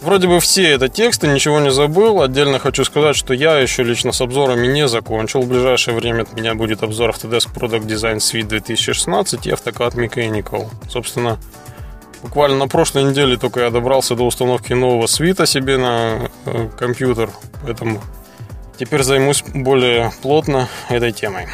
Вроде 0.00 0.26
бы 0.26 0.40
все 0.40 0.68
это 0.68 0.88
тексты, 0.88 1.28
ничего 1.28 1.60
не 1.60 1.70
забыл. 1.70 2.20
Отдельно 2.20 2.58
хочу 2.58 2.84
сказать, 2.84 3.14
что 3.14 3.32
я 3.32 3.58
еще 3.58 3.84
лично 3.84 4.10
с 4.10 4.20
обзорами 4.20 4.66
не 4.66 4.88
закончил. 4.88 5.42
В 5.42 5.48
ближайшее 5.48 5.96
время 5.96 6.22
от 6.22 6.32
меня 6.32 6.56
будет 6.56 6.82
обзор 6.82 7.10
Autodesk 7.10 7.54
Product 7.54 7.86
Design 7.86 8.16
Suite 8.16 8.48
2016 8.48 9.46
и 9.46 9.50
AutoCAD 9.50 9.94
Mechanical. 9.94 10.70
Собственно, 10.88 11.38
буквально 12.22 12.58
на 12.58 12.68
прошлой 12.68 13.04
неделе 13.04 13.36
только 13.36 13.60
я 13.60 13.70
добрался 13.70 14.14
до 14.14 14.24
установки 14.24 14.72
нового 14.72 15.06
свита 15.06 15.46
себе 15.46 15.76
на 15.76 16.30
э, 16.44 16.68
компьютер. 16.78 17.30
Поэтому 17.62 18.02
теперь 18.78 19.02
займусь 19.02 19.42
более 19.42 20.12
плотно 20.22 20.68
этой 20.88 21.12
темой. 21.12 21.46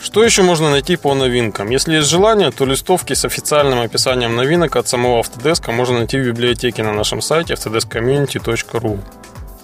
Что 0.00 0.22
еще 0.22 0.42
можно 0.42 0.70
найти 0.70 0.96
по 0.96 1.14
новинкам? 1.14 1.70
Если 1.70 1.96
есть 1.96 2.08
желание, 2.08 2.50
то 2.50 2.64
листовки 2.64 3.14
с 3.14 3.24
официальным 3.24 3.80
описанием 3.80 4.36
новинок 4.36 4.76
от 4.76 4.86
самого 4.86 5.22
Autodesk 5.22 5.72
можно 5.72 5.98
найти 5.98 6.20
в 6.20 6.26
библиотеке 6.26 6.82
на 6.82 6.92
нашем 6.92 7.20
сайте 7.20 7.54
autodeskcommunity.ru. 7.54 9.00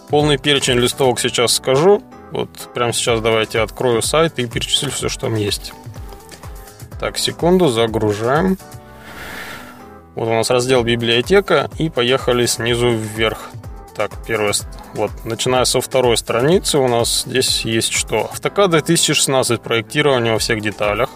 Полный 0.08 0.38
перечень 0.38 0.78
листовок 0.78 1.20
сейчас 1.20 1.52
скажу. 1.52 2.02
Вот 2.32 2.50
прямо 2.74 2.92
сейчас 2.92 3.20
давайте 3.20 3.60
открою 3.60 4.02
сайт 4.02 4.40
и 4.40 4.46
перечислю 4.46 4.90
все, 4.90 5.08
что 5.08 5.20
там 5.20 5.36
есть. 5.36 5.72
Так, 7.00 7.16
секунду, 7.16 7.68
загружаем. 7.68 8.58
Вот 10.14 10.28
у 10.28 10.32
нас 10.32 10.50
раздел 10.50 10.84
библиотека 10.84 11.70
и 11.78 11.88
поехали 11.88 12.44
снизу 12.44 12.90
вверх. 12.90 13.48
Так, 13.96 14.10
первое, 14.26 14.52
вот, 14.92 15.10
начиная 15.24 15.64
со 15.64 15.80
второй 15.80 16.18
страницы 16.18 16.76
у 16.76 16.88
нас 16.88 17.24
здесь 17.26 17.64
есть 17.64 17.92
что? 17.92 18.30
AutoCAD 18.34 18.68
2016 18.68 19.62
проектирование 19.62 20.34
во 20.34 20.38
всех 20.38 20.60
деталях. 20.60 21.08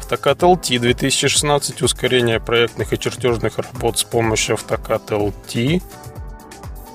AutoCAD 0.00 0.38
LT 0.38 0.78
2016 0.78 1.82
ускорение 1.82 2.40
проектных 2.40 2.94
и 2.94 2.98
чертежных 2.98 3.58
работ 3.58 3.98
с 3.98 4.04
помощью 4.04 4.56
AutoCAD 4.56 5.08
LT. 5.08 5.82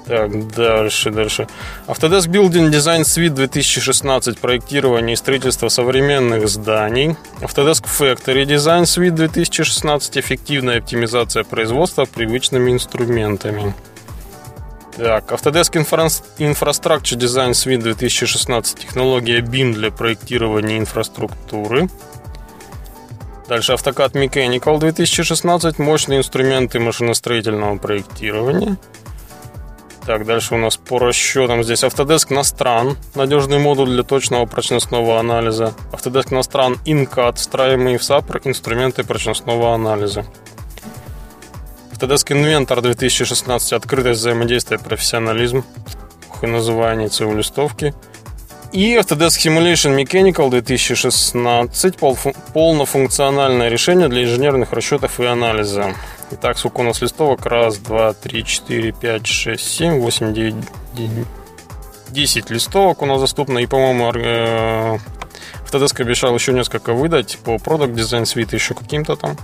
Так, 0.08 0.48
дальше, 0.56 1.12
дальше. 1.12 1.48
Autodesk 1.88 2.30
Building 2.30 2.72
Design 2.72 3.02
Suite 3.02 3.32
2016 3.32 4.39
проектирование 4.39 5.13
и 5.13 5.15
строительство 5.17 5.67
современных 5.67 6.48
зданий. 6.48 7.17
Autodesk 7.41 7.84
Factory 7.84 8.46
Design 8.46 8.84
Suite 8.84 9.12
2016 9.12 10.17
эффективная 10.17 10.78
оптимизация 10.78 11.43
производства 11.43 12.06
привычными 12.06 12.72
инструментами. 12.72 13.74
Так, 14.96 15.32
Autodesk 15.32 15.74
Infrastructure 16.39 17.17
Design 17.17 17.52
Suite 17.52 17.82
2016, 17.82 18.80
технология 18.80 19.41
BIM 19.41 19.74
для 19.74 19.91
проектирования 19.91 20.78
инфраструктуры. 20.80 21.89
Дальше 23.50 23.74
AutoCAD 23.74 24.13
Mechanical 24.13 24.80
2016, 24.80 25.80
мощные 25.80 26.20
инструменты 26.20 26.80
машиностроительного 26.80 27.78
проектирования. 27.78 28.78
Так, 30.08 30.26
дальше 30.26 30.56
у 30.56 30.58
нас 30.58 30.78
по 30.78 31.00
расчетам 31.00 31.65
здесь 31.65 31.84
Autodesk 31.84 32.30
Nostran, 32.30 32.96
надежный 33.13 33.60
модуль 33.60 33.89
для 33.89 34.04
точного 34.04 34.46
прочностного 34.46 35.20
анализа. 35.20 35.74
Autodesk 35.91 36.30
Nostran 36.30 36.78
InCAD, 36.86 37.36
встраиваемые 37.36 37.98
в 37.98 38.02
SAP 38.02 38.39
инструменты 38.46 39.04
прочностного 39.04 39.74
анализа. 39.74 40.26
Autodesk 41.91 42.28
Inventor 42.30 42.80
2016 42.80 43.74
открытость 43.74 44.22
взаимодействия, 44.22 44.80
профессионализм. 44.80 45.65
Ух, 46.30 46.41
и 46.46 46.48
название 46.48 47.10
ЦУ 47.10 47.34
листовки. 47.34 47.93
И 48.72 48.96
Autodesk 48.96 49.39
Simulation 49.46 50.02
Mechanical 50.02 50.50
2016 50.50 51.98
полнофункциональное 52.54 53.67
решение 53.67 54.08
для 54.08 54.24
инженерных 54.24 54.72
расчетов 54.72 55.20
и 55.20 55.26
анализа. 55.26 55.93
Итак, 56.30 56.58
сколько 56.58 56.82
у 56.82 56.84
нас 56.84 57.02
листовок? 57.02 57.46
Раз, 57.46 57.78
два, 57.78 58.13
три, 58.13 58.44
четыре, 58.44 58.92
пять, 58.92 59.26
шесть, 59.26 59.66
семь, 59.66 60.00
восемь, 60.00 60.34
девять, 60.34 60.56
десять 62.10 62.50
листовок 62.50 63.02
у 63.02 63.06
нас 63.06 63.22
доступно. 63.22 63.60
И, 63.60 63.66
по-моему, 63.66 64.12
э, 64.13 64.98
Autodesk 65.66 66.02
обещал 66.02 66.36
еще 66.36 66.52
несколько 66.52 66.94
выдать 66.94 67.38
по 67.46 67.56
Product 67.56 67.94
Design 67.94 68.24
Suite, 68.24 68.54
еще 68.54 68.74
каким-то 68.74 69.16
там. 69.16 69.38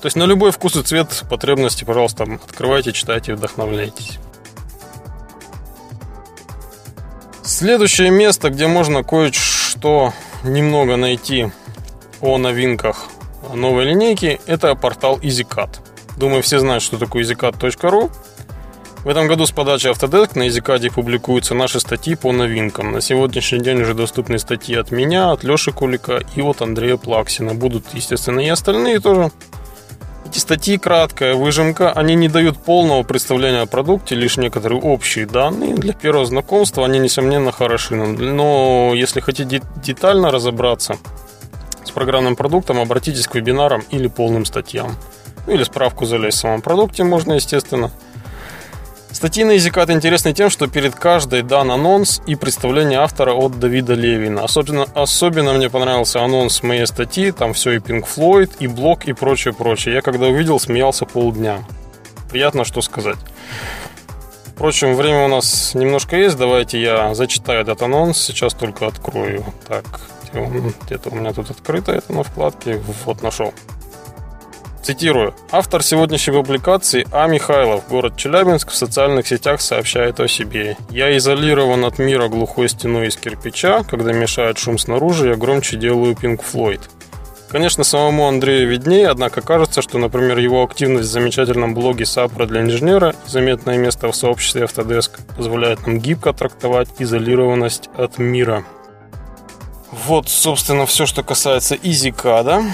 То 0.00 0.06
есть 0.06 0.16
на 0.16 0.24
любой 0.24 0.50
вкус 0.50 0.74
и 0.76 0.82
цвет 0.82 1.24
потребности, 1.28 1.84
пожалуйста, 1.84 2.24
открывайте, 2.24 2.92
читайте, 2.92 3.34
вдохновляйтесь. 3.34 4.18
Следующее 7.42 8.10
место, 8.10 8.50
где 8.50 8.66
можно 8.66 9.04
кое-что 9.04 10.14
немного 10.42 10.96
найти 10.96 11.52
о 12.20 12.38
новинках 12.38 13.08
новой 13.54 13.84
линейки, 13.84 14.40
это 14.46 14.74
портал 14.74 15.18
EasyCAD. 15.18 15.70
Думаю, 16.16 16.42
все 16.42 16.58
знают, 16.58 16.82
что 16.82 16.98
такое 16.98 17.24
easycad.ru. 17.24 18.10
В 19.04 19.08
этом 19.08 19.28
году 19.28 19.46
с 19.46 19.50
подачи 19.50 19.86
Autodesk 19.86 20.32
на 20.34 20.46
EasyCAD 20.48 20.92
публикуются 20.92 21.54
наши 21.54 21.80
статьи 21.80 22.14
по 22.16 22.32
новинкам. 22.32 22.92
На 22.92 23.00
сегодняшний 23.00 23.60
день 23.60 23.80
уже 23.80 23.94
доступны 23.94 24.38
статьи 24.38 24.76
от 24.76 24.90
меня, 24.90 25.30
от 25.30 25.42
Леши 25.42 25.72
Кулика 25.72 26.20
и 26.36 26.42
от 26.42 26.60
Андрея 26.60 26.98
Плаксина. 26.98 27.54
Будут, 27.54 27.84
естественно, 27.94 28.40
и 28.40 28.48
остальные 28.48 29.00
тоже. 29.00 29.30
Эти 30.26 30.38
статьи 30.38 30.76
краткая 30.76 31.34
выжимка, 31.34 31.90
они 31.92 32.14
не 32.14 32.28
дают 32.28 32.58
полного 32.58 33.02
представления 33.02 33.62
о 33.62 33.66
продукте, 33.66 34.14
лишь 34.14 34.36
некоторые 34.36 34.80
общие 34.80 35.24
данные. 35.24 35.74
Для 35.74 35.94
первого 35.94 36.26
знакомства 36.26 36.84
они, 36.84 36.98
несомненно, 36.98 37.52
хороши. 37.52 37.96
Но 37.96 38.92
если 38.94 39.20
хотите 39.20 39.62
детально 39.82 40.30
разобраться 40.30 40.98
с 41.90 41.92
программным 41.92 42.36
продуктом, 42.36 42.78
обратитесь 42.78 43.26
к 43.26 43.34
вебинарам 43.34 43.82
или 43.90 44.06
полным 44.06 44.44
статьям. 44.44 44.96
Ну, 45.46 45.54
или 45.54 45.64
справку 45.64 46.06
залезть 46.06 46.38
в 46.38 46.40
самом 46.40 46.62
продукте 46.62 47.04
можно, 47.04 47.34
естественно. 47.34 47.90
Статьи 49.12 49.42
на 49.42 49.56
EasyCAD 49.56 49.92
интересны 49.92 50.32
тем, 50.32 50.50
что 50.50 50.68
перед 50.68 50.94
каждой 50.94 51.42
дан 51.42 51.70
анонс 51.72 52.22
и 52.26 52.36
представление 52.36 53.00
автора 53.00 53.32
от 53.32 53.58
Давида 53.58 53.94
Левина. 53.94 54.44
Особенно, 54.44 54.86
особенно 54.94 55.52
мне 55.52 55.68
понравился 55.68 56.22
анонс 56.22 56.62
моей 56.62 56.86
статьи, 56.86 57.32
там 57.32 57.52
все 57.52 57.72
и 57.72 57.78
Pink 57.78 58.06
Floyd, 58.06 58.52
и 58.60 58.68
блог, 58.68 59.06
и 59.06 59.12
прочее, 59.12 59.52
прочее. 59.52 59.96
Я 59.96 60.02
когда 60.02 60.26
увидел, 60.28 60.60
смеялся 60.60 61.06
полдня. 61.06 61.58
Приятно, 62.30 62.64
что 62.64 62.80
сказать. 62.82 63.18
Впрочем, 64.54 64.94
время 64.94 65.24
у 65.24 65.28
нас 65.28 65.74
немножко 65.74 66.16
есть, 66.16 66.36
давайте 66.36 66.80
я 66.80 67.14
зачитаю 67.14 67.62
этот 67.62 67.82
анонс, 67.82 68.18
сейчас 68.18 68.54
только 68.54 68.86
открою. 68.86 69.42
Так, 69.66 69.84
где-то 70.32 71.10
у 71.10 71.14
меня 71.14 71.32
тут 71.32 71.50
открыто 71.50 71.92
это 71.92 72.12
на 72.12 72.22
вкладке, 72.22 72.80
вот 73.04 73.22
нашел. 73.22 73.52
Цитирую. 74.82 75.34
Автор 75.50 75.82
сегодняшней 75.82 76.32
публикации 76.32 77.06
А. 77.12 77.26
Михайлов, 77.26 77.86
город 77.88 78.16
Челябинск, 78.16 78.70
в 78.70 78.74
социальных 78.74 79.26
сетях 79.26 79.60
сообщает 79.60 80.18
о 80.20 80.26
себе. 80.26 80.76
«Я 80.88 81.14
изолирован 81.18 81.84
от 81.84 81.98
мира 81.98 82.28
глухой 82.28 82.68
стеной 82.70 83.08
из 83.08 83.16
кирпича. 83.16 83.84
Когда 83.84 84.12
мешает 84.12 84.56
шум 84.58 84.78
снаружи, 84.78 85.28
я 85.28 85.36
громче 85.36 85.76
делаю 85.76 86.14
Floyd». 86.14 86.80
Конечно, 87.50 87.82
самому 87.82 88.28
Андрею 88.28 88.68
виднее, 88.68 89.08
однако 89.08 89.42
кажется, 89.42 89.82
что, 89.82 89.98
например, 89.98 90.38
его 90.38 90.62
активность 90.62 91.08
в 91.08 91.12
замечательном 91.12 91.74
блоге 91.74 92.06
Сапра 92.06 92.46
для 92.46 92.62
инженера 92.62 93.10
и 93.26 93.28
заметное 93.28 93.76
место 93.76 94.10
в 94.10 94.14
сообществе 94.14 94.62
Autodesk 94.62 95.18
позволяет 95.36 95.84
нам 95.84 95.98
гибко 95.98 96.32
трактовать 96.32 96.88
изолированность 97.00 97.90
от 97.96 98.18
мира. 98.18 98.64
Вот, 99.92 100.28
собственно, 100.28 100.86
все, 100.86 101.06
что 101.06 101.22
касается 101.22 101.74
EasyCAD. 101.74 102.64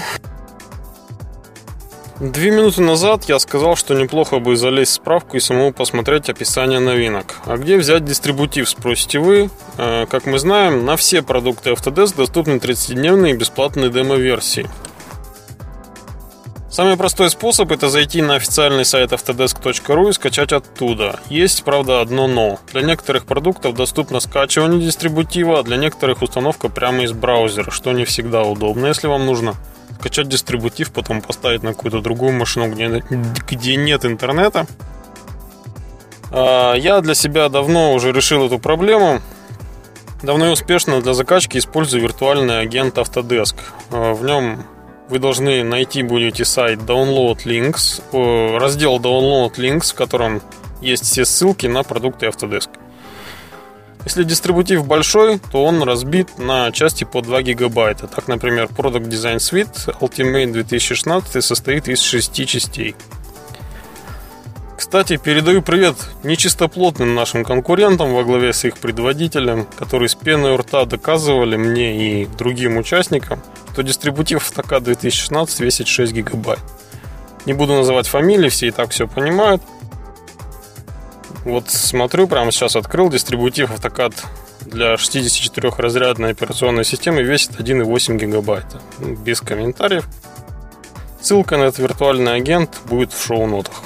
Две 2.19 2.49
минуты 2.49 2.81
назад 2.81 3.25
я 3.25 3.37
сказал, 3.37 3.75
что 3.75 3.93
неплохо 3.93 4.39
бы 4.39 4.55
залезть 4.55 4.91
в 4.91 4.95
справку 4.95 5.37
и 5.37 5.39
самому 5.39 5.71
посмотреть 5.71 6.29
описание 6.29 6.79
новинок. 6.79 7.35
А 7.45 7.57
где 7.57 7.77
взять 7.77 8.05
дистрибутив, 8.05 8.67
спросите 8.67 9.19
вы? 9.19 9.51
Э, 9.77 10.07
как 10.09 10.25
мы 10.25 10.39
знаем, 10.39 10.83
на 10.83 10.97
все 10.97 11.21
продукты 11.21 11.69
Autodesk 11.69 12.15
доступны 12.17 12.53
30-дневные 12.53 13.35
бесплатные 13.35 13.91
демо-версии. 13.91 14.67
Самый 16.77 16.95
простой 16.95 17.31
способ 17.31 17.71
это 17.71 17.89
зайти 17.89 18.21
на 18.21 18.35
официальный 18.35 18.85
сайт 18.85 19.11
autodesk.ru 19.11 20.09
и 20.11 20.13
скачать 20.13 20.53
оттуда. 20.53 21.19
Есть, 21.27 21.63
правда, 21.63 22.01
одно 22.01 22.27
но. 22.27 22.59
Для 22.71 22.83
некоторых 22.83 23.25
продуктов 23.25 23.73
доступно 23.73 24.19
скачивание 24.19 24.79
дистрибутива, 24.79 25.57
а 25.57 25.63
для 25.63 25.77
некоторых 25.77 26.21
установка 26.21 26.69
прямо 26.69 27.01
из 27.01 27.13
браузера, 27.13 27.71
что 27.71 27.93
не 27.93 28.05
всегда 28.05 28.43
удобно, 28.43 28.85
если 28.85 29.07
вам 29.07 29.25
нужно 29.25 29.55
скачать 29.99 30.29
дистрибутив, 30.29 30.91
потом 30.91 31.23
поставить 31.23 31.63
на 31.63 31.73
какую-то 31.73 31.99
другую 31.99 32.33
машину, 32.33 32.71
где, 32.71 33.03
где 33.49 33.75
нет 33.75 34.05
интернета. 34.05 34.67
А, 36.29 36.75
я 36.75 37.01
для 37.01 37.15
себя 37.15 37.49
давно 37.49 37.95
уже 37.95 38.11
решил 38.11 38.45
эту 38.45 38.59
проблему. 38.59 39.23
Давно 40.21 40.45
и 40.45 40.51
успешно 40.51 41.01
для 41.01 41.15
закачки 41.15 41.57
использую 41.57 42.03
виртуальный 42.03 42.59
агент 42.59 42.99
Autodesk. 42.99 43.55
А, 43.89 44.13
в 44.13 44.23
нем 44.23 44.63
вы 45.09 45.19
должны 45.19 45.63
найти 45.63 46.03
будете 46.03 46.45
сайт 46.45 46.79
Download 46.79 47.37
Links, 47.45 48.57
раздел 48.57 48.97
Download 48.99 49.53
Links, 49.55 49.91
в 49.91 49.95
котором 49.95 50.41
есть 50.81 51.05
все 51.05 51.25
ссылки 51.25 51.65
на 51.67 51.83
продукты 51.83 52.25
Autodesk. 52.27 52.69
Если 54.05 54.23
дистрибутив 54.23 54.85
большой, 54.85 55.39
то 55.51 55.65
он 55.65 55.83
разбит 55.83 56.37
на 56.37 56.71
части 56.71 57.03
по 57.03 57.21
2 57.21 57.41
гигабайта. 57.41 58.07
Так, 58.07 58.27
например, 58.29 58.65
Product 58.67 59.09
Design 59.09 59.37
Suite 59.37 59.99
Ultimate 59.99 60.51
2016 60.51 61.43
состоит 61.43 61.89
из 61.89 62.01
6 62.01 62.45
частей. 62.45 62.95
Кстати, 64.77 65.17
передаю 65.17 65.63
привет 65.63 65.95
нечистоплотным 66.23 67.15
нашим 67.15 67.43
конкурентам 67.43 68.13
во 68.13 68.23
главе 68.23 68.53
с 68.53 68.63
их 68.63 68.77
предводителем, 68.77 69.65
которые 69.75 70.07
с 70.07 70.13
пеной 70.13 70.51
у 70.51 70.57
рта 70.57 70.85
доказывали 70.85 71.57
мне 71.57 72.21
и 72.21 72.25
другим 72.27 72.77
участникам, 72.77 73.41
что 73.73 73.81
дистрибутив 73.81 74.43
автокад 74.43 74.83
2016 74.83 75.61
весит 75.61 75.87
6 75.87 76.13
гигабайт. 76.13 76.59
Не 77.47 77.53
буду 77.53 77.73
называть 77.73 78.07
фамилии, 78.07 78.49
все 78.49 78.67
и 78.67 78.71
так 78.71 78.91
все 78.91 79.07
понимают. 79.07 79.63
Вот 81.43 81.71
смотрю, 81.71 82.27
прямо 82.27 82.51
сейчас 82.51 82.75
открыл 82.75 83.09
дистрибутив 83.09 83.71
автокад 83.71 84.13
для 84.61 84.93
64-разрядной 84.93 86.31
операционной 86.31 86.85
системы 86.85 87.23
весит 87.23 87.59
1,8 87.59 88.17
гигабайта. 88.19 88.79
Ну, 88.99 89.15
без 89.15 89.41
комментариев. 89.41 90.07
Ссылка 91.19 91.57
на 91.57 91.63
этот 91.63 91.79
виртуальный 91.79 92.35
агент 92.35 92.77
будет 92.85 93.11
в 93.11 93.25
шоу-нотах. 93.25 93.81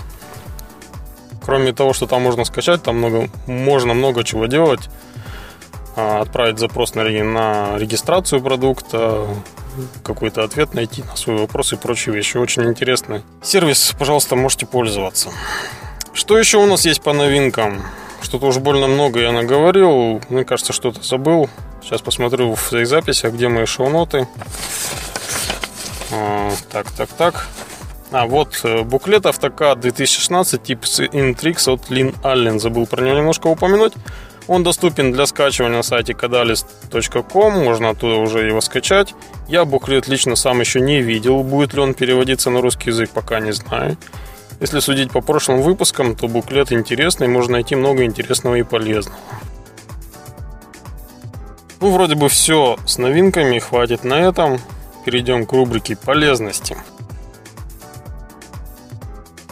Кроме 1.43 1.73
того, 1.73 1.93
что 1.93 2.06
там 2.08 2.21
можно 2.21 2.45
скачать, 2.45 2.84
там 2.84 2.97
много, 2.97 3.30
можно 3.47 3.93
много 3.93 4.23
чего 4.23 4.45
делать. 4.45 4.89
А, 5.95 6.21
отправить 6.21 6.60
запрос 6.60 6.95
на, 6.95 7.04
на 7.04 7.77
регистрацию 7.77 8.41
продукта, 8.41 9.27
какой-то 10.04 10.43
ответ 10.43 10.73
найти 10.73 11.04
на 11.04 11.15
свой 11.15 11.38
вопрос 11.38 11.73
и 11.73 11.75
прочие 11.75 12.15
вещи. 12.15 12.38
Очень 12.38 12.63
интересный 12.63 13.23
сервис, 13.41 13.93
пожалуйста, 13.97 14.36
можете 14.36 14.65
пользоваться. 14.65 15.30
Что 16.13 16.38
еще 16.38 16.58
у 16.58 16.65
нас 16.65 16.86
есть 16.86 17.01
по 17.01 17.13
новинкам? 17.13 17.82
Что-то 18.21 18.45
уже 18.45 18.60
больно 18.60 18.88
много 18.88 19.19
я 19.19 19.32
наговорил. 19.32 20.21
Мне 20.30 20.45
кажется, 20.45 20.73
что-то 20.73 21.01
забыл. 21.04 21.49
Сейчас 21.82 22.01
посмотрю 22.01 22.54
в 22.54 22.62
своих 22.62 22.88
записях, 22.88 23.34
где 23.34 23.47
мои 23.47 23.65
шоу-ноты. 23.65 24.27
А, 26.12 26.51
так, 26.71 26.91
так, 26.91 27.10
так. 27.10 27.47
А, 28.12 28.26
вот 28.28 28.60
э, 28.63 28.84
буклет 28.84 29.26
автокад 29.26 29.80
2016 29.80 30.62
тип 30.62 30.84
Intrix 30.84 31.71
от 31.71 31.89
Лин 31.89 32.13
Аллен. 32.24 32.60
Забыл 32.60 32.86
про 32.86 33.04
него 33.04 33.15
немножко 33.15 33.47
упомянуть. 33.47 33.93
Он 34.47 34.63
доступен 34.63 35.13
для 35.13 35.26
скачивания 35.28 35.78
на 35.78 35.84
сайте 35.84 36.12
cadalist.com, 36.12 37.63
можно 37.63 37.89
оттуда 37.89 38.15
уже 38.15 38.39
его 38.39 38.60
скачать. 38.60 39.13
Я 39.47 39.63
буклет 39.63 40.10
лично 40.10 40.36
сам 40.36 40.60
еще 40.60 40.82
не 40.82 41.02
видел, 41.02 41.43
будет 41.43 41.74
ли 41.74 41.80
он 41.80 41.93
переводиться 41.93 42.50
на 42.50 42.60
русский 42.60 42.89
язык, 42.89 43.12
пока 43.12 43.39
не 43.39 43.54
знаю. 43.54 43.97
Если 44.60 44.80
судить 44.80 45.12
по 45.12 45.21
прошлым 45.21 45.62
выпускам, 45.62 46.15
то 46.15 46.28
буклет 46.28 46.71
интересный, 46.74 47.28
можно 47.28 47.54
найти 47.54 47.76
много 47.76 48.04
интересного 48.04 48.56
и 48.56 48.63
полезного. 48.63 49.17
Ну, 51.80 51.91
вроде 51.91 52.15
бы 52.15 52.28
все 52.28 52.78
с 52.86 52.97
новинками, 52.97 53.58
хватит 53.60 54.04
на 54.04 54.15
этом. 54.15 54.60
Перейдем 55.06 55.45
к 55.45 55.54
рубрике 55.54 55.95
полезности. 55.95 56.78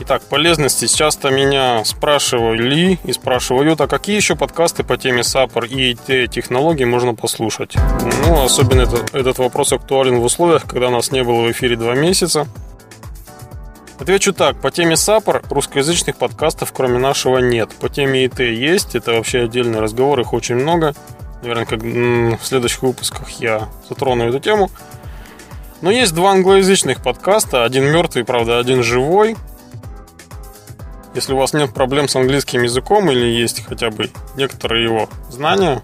Итак, 0.09 0.23
полезности. 0.23 0.87
Часто 0.87 1.29
меня 1.29 1.85
спрашивали 1.85 2.97
и 3.03 3.13
спрашивают, 3.13 3.79
а 3.79 3.87
какие 3.87 4.15
еще 4.15 4.35
подкасты 4.35 4.83
по 4.83 4.97
теме 4.97 5.19
SAPR 5.21 5.67
и 5.67 5.93
IT-технологий 5.93 6.85
можно 6.85 7.13
послушать? 7.13 7.75
Ну, 8.25 8.43
особенно 8.43 8.81
это, 8.81 9.05
этот 9.15 9.37
вопрос 9.37 9.71
актуален 9.71 10.17
в 10.19 10.23
условиях, 10.23 10.65
когда 10.65 10.89
нас 10.89 11.11
не 11.11 11.23
было 11.23 11.43
в 11.43 11.51
эфире 11.51 11.75
два 11.75 11.93
месяца. 11.93 12.47
Отвечу 13.99 14.33
так, 14.33 14.59
по 14.59 14.71
теме 14.71 14.95
SAPR 14.95 15.45
русскоязычных 15.47 16.15
подкастов 16.15 16.73
кроме 16.73 16.97
нашего 16.97 17.37
нет. 17.37 17.69
По 17.79 17.87
теме 17.87 18.25
ИТ 18.25 18.39
есть, 18.39 18.95
это 18.95 19.11
вообще 19.11 19.43
отдельный 19.43 19.79
разговор, 19.79 20.19
их 20.21 20.33
очень 20.33 20.55
много. 20.55 20.95
Наверное, 21.43 21.65
как 21.65 21.83
в 21.83 22.47
следующих 22.47 22.81
выпусках 22.81 23.29
я 23.39 23.69
затрону 23.87 24.27
эту 24.27 24.39
тему. 24.39 24.71
Но 25.81 25.91
есть 25.91 26.15
два 26.15 26.31
англоязычных 26.31 27.03
подкаста, 27.03 27.63
один 27.63 27.85
мертвый, 27.91 28.25
правда, 28.25 28.57
один 28.57 28.81
живой. 28.81 29.37
Если 31.15 31.33
у 31.33 31.37
вас 31.37 31.53
нет 31.53 31.73
проблем 31.73 32.07
с 32.07 32.15
английским 32.15 32.61
языком 32.61 33.09
или 33.09 33.25
есть 33.25 33.65
хотя 33.65 33.89
бы 33.89 34.11
некоторые 34.35 34.83
его 34.83 35.09
знания, 35.29 35.81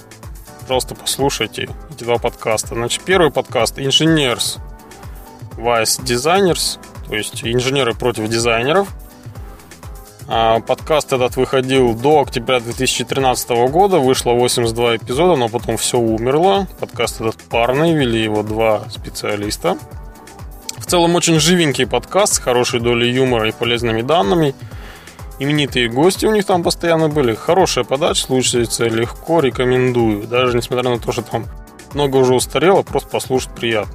пожалуйста, 0.61 0.93
послушайте 0.93 1.67
эти 1.89 2.03
два 2.03 2.17
подкаста. 2.17 2.75
Значит, 2.75 3.01
первый 3.03 3.31
подкаст 3.31 3.79
Engineers 3.79 4.59
Vice 5.57 6.03
Designers, 6.03 6.79
то 7.07 7.15
есть 7.15 7.43
инженеры 7.43 7.95
против 7.95 8.29
дизайнеров. 8.29 8.87
А, 10.27 10.59
подкаст 10.59 11.11
этот 11.11 11.37
выходил 11.37 11.95
до 11.95 12.21
октября 12.21 12.59
2013 12.59 13.49
года, 13.71 13.97
вышло 13.97 14.33
82 14.33 14.97
эпизода, 14.97 15.35
но 15.35 15.49
потом 15.49 15.77
все 15.77 15.97
умерло. 15.97 16.67
Подкаст 16.79 17.21
этот 17.21 17.41
парный, 17.43 17.95
вели 17.95 18.21
его 18.21 18.43
два 18.43 18.87
специалиста. 18.91 19.75
В 20.77 20.85
целом 20.85 21.15
очень 21.15 21.39
живенький 21.39 21.87
подкаст 21.87 22.35
с 22.35 22.39
хорошей 22.39 22.79
долей 22.79 23.11
юмора 23.11 23.49
и 23.49 23.51
полезными 23.51 24.03
данными– 24.03 24.53
именитые 25.39 25.89
гости 25.89 26.25
у 26.25 26.31
них 26.31 26.45
там 26.45 26.63
постоянно 26.63 27.09
были. 27.09 27.35
Хорошая 27.35 27.83
подача, 27.83 28.25
слушается 28.25 28.85
легко, 28.85 29.39
рекомендую. 29.39 30.27
Даже 30.27 30.55
несмотря 30.55 30.89
на 30.89 30.99
то, 30.99 31.11
что 31.11 31.21
там 31.21 31.45
много 31.93 32.17
уже 32.17 32.33
устарело, 32.33 32.83
просто 32.83 33.09
послушать 33.09 33.51
приятно. 33.51 33.93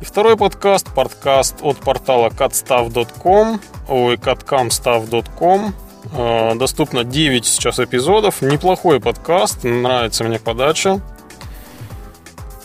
И 0.00 0.04
второй 0.04 0.36
подкаст, 0.36 0.92
подкаст 0.94 1.56
от 1.62 1.76
портала 1.78 2.28
catstaff.com, 2.28 3.60
ой, 3.88 4.16
catcamstaff.com. 4.16 5.74
Э, 6.12 6.54
доступно 6.54 7.04
9 7.04 7.44
сейчас 7.44 7.78
эпизодов. 7.78 8.40
Неплохой 8.42 9.00
подкаст, 9.00 9.64
нравится 9.64 10.24
мне 10.24 10.38
подача. 10.38 11.00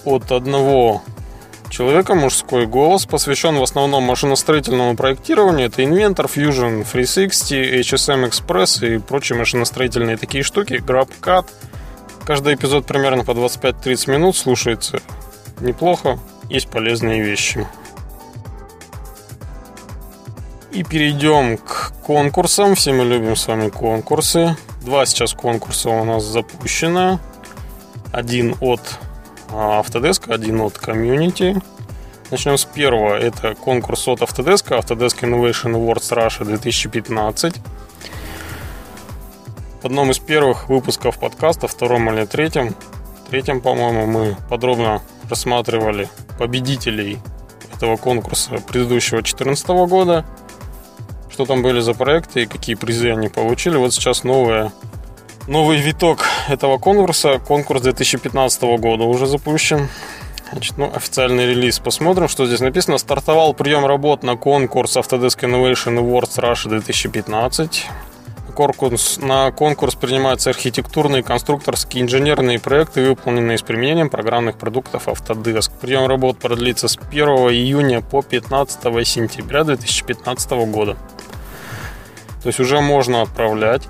От 0.06 0.32
одного 0.32 1.02
человека, 1.70 2.16
мужской 2.16 2.66
голос, 2.66 3.06
посвящен 3.06 3.58
в 3.58 3.64
основном 3.64 4.04
машиностроительному 4.04 4.96
проектированию. 4.96 5.68
Это 5.68 5.82
Inventor, 5.82 6.30
Fusion 6.34 6.86
360, 6.90 7.52
HSM 7.52 8.30
Express 8.30 8.96
и 8.96 9.00
прочие 9.00 9.38
машиностроительные 9.38 10.18
такие 10.18 10.44
штуки, 10.44 10.74
GrabCAD. 10.74 11.46
Каждый 12.26 12.56
эпизод 12.56 12.86
примерно 12.86 13.24
по 13.24 13.32
25-30 13.32 14.12
минут 14.12 14.36
слушается 14.36 15.00
неплохо, 15.60 16.20
есть 16.50 16.70
полезные 16.70 17.22
вещи. 17.22 17.68
И 20.72 20.84
перейдем 20.84 21.58
к 21.58 21.94
конкурсам. 22.04 22.76
Все 22.76 22.92
мы 22.92 23.06
любим 23.06 23.38
с 23.38 23.48
вами 23.48 23.70
конкурсы. 23.70 24.58
Два 24.82 25.06
сейчас 25.06 25.34
конкурса 25.34 25.90
у 25.90 26.04
нас 26.04 26.24
запущено. 26.24 27.20
Один 28.12 28.56
от 28.60 28.82
Autodesk, 29.56 30.32
один 30.34 30.60
от 30.62 30.78
комьюнити. 30.78 31.62
Начнем 32.30 32.58
с 32.58 32.66
первого. 32.66 33.16
Это 33.16 33.56
конкурс 33.56 34.08
от 34.08 34.22
Autodesk, 34.22 34.68
Autodesk 34.70 35.22
Innovation 35.22 35.74
Awards 35.74 36.12
Russia 36.12 36.44
2015. 36.44 37.56
В 39.82 39.86
одном 39.86 40.12
из 40.12 40.20
первых 40.20 40.68
выпусков 40.68 41.20
подкаста, 41.20 41.68
втором 41.68 42.12
или 42.12 42.26
третьем, 42.26 42.76
третьем, 43.30 43.62
по-моему, 43.62 44.06
мы 44.08 44.36
подробно 44.50 45.02
рассматривали 45.30 46.10
победителей 46.38 47.20
этого 47.76 47.96
конкурса 47.96 48.62
предыдущего 48.68 49.22
2014 49.22 49.68
года, 49.88 50.26
что 51.30 51.46
там 51.46 51.62
были 51.62 51.80
за 51.80 51.94
проекты 51.94 52.44
и 52.44 52.46
какие 52.46 52.76
призы 52.76 53.12
они 53.12 53.30
получили. 53.30 53.78
Вот 53.78 53.94
сейчас 53.94 54.24
новая 54.24 54.74
Новый 55.48 55.78
виток 55.78 56.26
этого 56.50 56.80
конкурса, 56.80 57.38
конкурс 57.38 57.84
2015 57.84 58.64
года 58.80 59.04
уже 59.04 59.28
запущен. 59.28 59.90
Значит, 60.52 60.78
ну, 60.80 60.92
официальный 60.92 61.46
релиз. 61.46 61.78
Посмотрим, 61.78 62.28
что 62.28 62.48
здесь 62.48 62.62
написано. 62.62 62.98
Стартовал 62.98 63.54
прием 63.54 63.86
работ 63.86 64.24
на 64.24 64.38
конкурс 64.38 64.98
Autodesk 64.98 65.42
Innovation 65.42 66.00
Awards 66.00 66.40
Russia 66.42 66.70
2015. 66.70 67.86
Конкурс, 68.56 69.18
на 69.18 69.52
конкурс 69.52 69.94
принимаются 69.94 70.50
архитектурные, 70.50 71.22
конструкторские, 71.22 72.04
инженерные 72.04 72.58
проекты, 72.58 73.08
выполненные 73.10 73.60
с 73.60 73.62
применением 73.62 74.10
программных 74.10 74.58
продуктов 74.58 75.08
Autodesk. 75.08 75.72
Прием 75.80 76.08
работ 76.08 76.40
продлится 76.40 76.88
с 76.88 76.98
1 76.98 77.28
июня 77.52 78.02
по 78.02 78.24
15 78.24 79.08
сентября 79.08 79.64
2015 79.64 80.52
года. 80.72 80.98
То 82.42 82.50
есть 82.50 82.60
уже 82.60 82.82
можно 82.82 83.22
отправлять. 83.22 83.84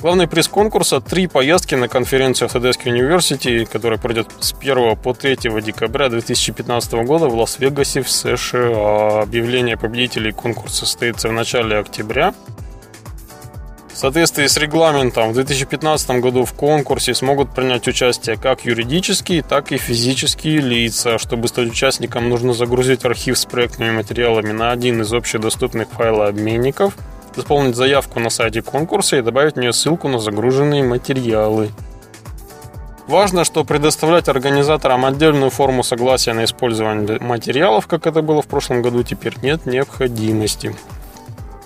Главный 0.00 0.28
приз 0.28 0.46
конкурса– 0.46 1.00
три 1.00 1.26
поездки 1.26 1.74
на 1.74 1.88
конференцию 1.88 2.50
Autodesk 2.50 2.84
University, 2.84 3.64
которая 3.64 3.98
пройдет 3.98 4.28
с 4.40 4.52
1 4.52 4.94
по 4.96 5.14
3 5.14 5.36
декабря 5.62 6.10
2015 6.10 6.92
года 7.06 7.28
в 7.28 7.34
Лас-Вегасе 7.34 8.02
в 8.02 8.10
США. 8.10 9.22
Объявление 9.22 9.78
победителей 9.78 10.32
конкурса 10.32 10.84
состоится 10.84 11.30
в 11.30 11.32
начале 11.32 11.78
октября. 11.78 12.34
В 13.90 13.96
соответствии 13.96 14.46
с 14.46 14.58
регламентом 14.58 15.30
в 15.30 15.34
2015 15.34 16.20
году 16.20 16.44
в 16.44 16.52
конкурсе 16.52 17.14
смогут 17.14 17.54
принять 17.54 17.88
участие 17.88 18.36
как 18.36 18.66
юридические, 18.66 19.42
так 19.42 19.72
и 19.72 19.78
физические 19.78 20.58
лица. 20.58 21.16
Чтобы 21.16 21.48
стать 21.48 21.70
участником, 21.70 22.28
нужно 22.28 22.52
загрузить 22.52 23.06
архив 23.06 23.38
с 23.38 23.46
проектными 23.46 23.92
материалами 23.92 24.52
на 24.52 24.72
один 24.72 25.00
из 25.00 25.10
общедоступных 25.14 25.88
файлообменников– 25.88 26.94
заполнить 27.36 27.76
заявку 27.76 28.20
на 28.20 28.30
сайте 28.30 28.62
конкурса 28.62 29.16
и 29.16 29.22
добавить 29.22 29.54
в 29.54 29.60
нее 29.60 29.72
ссылку 29.72 30.08
на 30.08 30.18
загруженные 30.18 30.82
материалы. 30.82 31.70
Важно, 33.06 33.44
что 33.44 33.64
предоставлять 33.64 34.28
организаторам 34.28 35.04
отдельную 35.04 35.50
форму 35.50 35.84
согласия 35.84 36.32
на 36.32 36.44
использование 36.44 37.20
материалов, 37.20 37.86
как 37.86 38.06
это 38.06 38.20
было 38.20 38.42
в 38.42 38.46
прошлом 38.46 38.82
году, 38.82 39.04
теперь 39.04 39.34
нет 39.42 39.64
необходимости. 39.64 40.74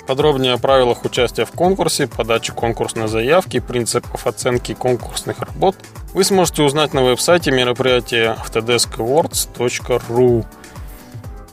Подробнее 0.07 0.55
о 0.55 0.59
правилах 0.59 1.05
участия 1.05 1.45
в 1.45 1.53
конкурсе, 1.53 2.09
подаче 2.09 2.53
конкурсной 2.53 3.09
заявки, 3.09 3.61
принципах 3.61 4.27
оценки 4.27 4.75
конкурсных 4.75 5.39
работ 5.39 5.77
вы 6.13 6.25
сможете 6.25 6.63
узнать 6.63 6.93
на 6.93 7.03
веб-сайте 7.03 7.53
мероприятия 7.53 8.37
autodeskawards.ru. 8.45 10.45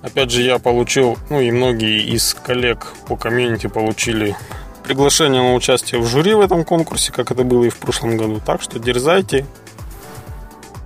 Опять 0.02 0.32
же, 0.32 0.42
я 0.42 0.60
получил, 0.60 1.18
ну 1.30 1.42
и 1.42 1.52
многие 1.52 2.04
из 2.04 2.34
коллег 2.34 2.94
по 3.08 3.16
комьюнити 3.16 3.68
получили 3.68 4.36
приглашение 4.84 5.42
на 5.42 5.54
участие 5.54 6.00
в 6.00 6.08
жюри 6.08 6.34
в 6.34 6.42
этом 6.42 6.64
конкурсе, 6.64 7.12
как 7.12 7.32
это 7.32 7.44
было 7.44 7.66
и 7.66 7.70
в 7.70 7.78
прошлом 7.78 8.16
году. 8.16 8.40
Так 8.46 8.62
что 8.62 8.80
дерзайте. 8.80 9.46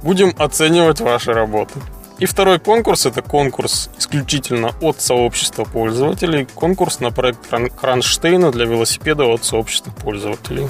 Будем 0.02 0.34
оценивать 0.38 1.02
ваши 1.02 1.34
работы. 1.34 1.80
И 2.17 2.26
второй 2.26 2.60
конкурс– 2.60 3.06
это 3.08 3.21
конкурс 3.21 3.89
исключительно 3.97 4.71
от 4.80 5.02
сообщества 5.02 5.63
пользователей. 5.63 6.47
Конкурс 6.54 7.00
на 7.00 7.12
проект 7.12 7.39
Кронштейна 7.76 8.52
для 8.52 8.65
велосипеда 8.65 9.26
от 9.26 9.43
сообщества 9.43 9.91
пользователей. 9.91 10.69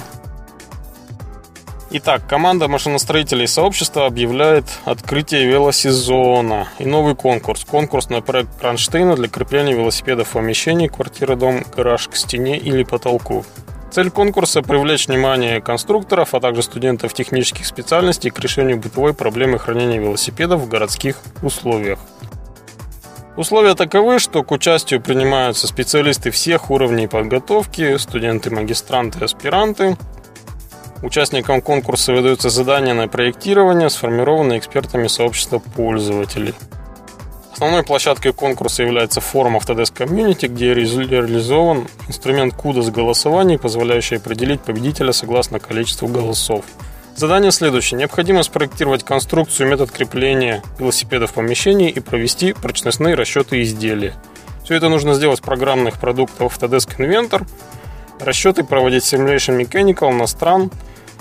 Итак, 1.94 2.22
команда 2.26 2.68
машиностроителей 2.68 3.46
сообщества 3.46 4.06
объявляет 4.06 4.64
открытие 4.86 5.46
велосезона 5.46 6.68
и 6.78 6.86
новый 6.86 7.14
конкурс. 7.14 7.66
Конкурс 7.66 8.08
на 8.08 8.22
проект 8.22 8.48
Кронштейна 8.58 9.14
для 9.14 9.28
крепления 9.28 9.74
велосипедов 9.74 10.28
в 10.28 10.32
помещении, 10.32 10.88
квартира, 10.88 11.36
дом, 11.36 11.62
гараж 11.76 12.08
к 12.08 12.16
стене 12.16 12.56
или 12.56 12.82
потолку. 12.82 13.44
Цель 13.90 14.08
конкурса– 14.08 14.62
привлечь 14.62 15.06
внимание 15.06 15.60
конструкторов, 15.60 16.32
а 16.32 16.40
также 16.40 16.62
студентов 16.62 17.12
технических 17.12 17.66
специальностей 17.66 18.30
к 18.30 18.38
решению 18.38 18.78
бытовой 18.78 19.12
проблемы 19.12 19.58
хранения 19.58 20.00
велосипедов 20.00 20.62
в 20.62 20.68
городских 20.70 21.18
условиях. 21.42 21.98
Условия 23.36 23.74
таковы, 23.74 24.18
что 24.18 24.42
к 24.42 24.50
участию 24.50 25.02
принимаются 25.02 25.66
специалисты 25.66 26.30
всех 26.30 26.70
уровней 26.70 27.06
подготовки, 27.06 27.98
студенты, 27.98 28.50
магистранты, 28.50 29.22
аспиранты. 29.22 29.98
Участникам 31.02 31.60
конкурса 31.60 32.12
выдаются 32.12 32.48
задания 32.48 32.94
на 32.94 33.08
проектирование, 33.08 33.90
сформированные 33.90 34.58
экспертами 34.58 35.08
сообщества 35.08 35.58
пользователей– 35.58 36.54
Основной 37.62 37.84
площадкой 37.84 38.32
конкурса 38.32 38.82
является 38.82 39.20
форум 39.20 39.56
Autodesk 39.56 39.94
Community, 39.94 40.48
где 40.48 40.74
реализован 40.74 41.86
инструмент 42.08 42.54
CUDA 42.54 42.82
с 42.82 42.90
голосований, 42.90 43.56
позволяющий 43.56 44.16
определить 44.16 44.62
победителя 44.62 45.12
согласно 45.12 45.60
количеству 45.60 46.08
голосов. 46.08 46.64
Задание 47.14 47.52
следующее. 47.52 47.98
Необходимо 47.98 48.42
спроектировать 48.42 49.04
конструкцию, 49.04 49.68
метод 49.68 49.92
крепления 49.92 50.60
велосипеда 50.80 51.28
в 51.28 51.34
помещении 51.34 51.88
и 51.88 52.00
провести 52.00 52.52
прочностные 52.52 53.14
расчеты 53.14 53.62
изделия. 53.62 54.14
Все 54.64 54.74
это 54.74 54.88
нужно 54.88 55.14
сделать 55.14 55.38
в 55.38 55.44
программных 55.44 56.00
продуктах 56.00 56.50
Autodesk 56.50 56.96
Inventor. 56.96 57.46
Расчеты 58.24 58.64
проводить 58.64 59.04
Simulation 59.04 59.60
Mechanical 59.60 60.12
на 60.12 60.26
стран, 60.26 60.70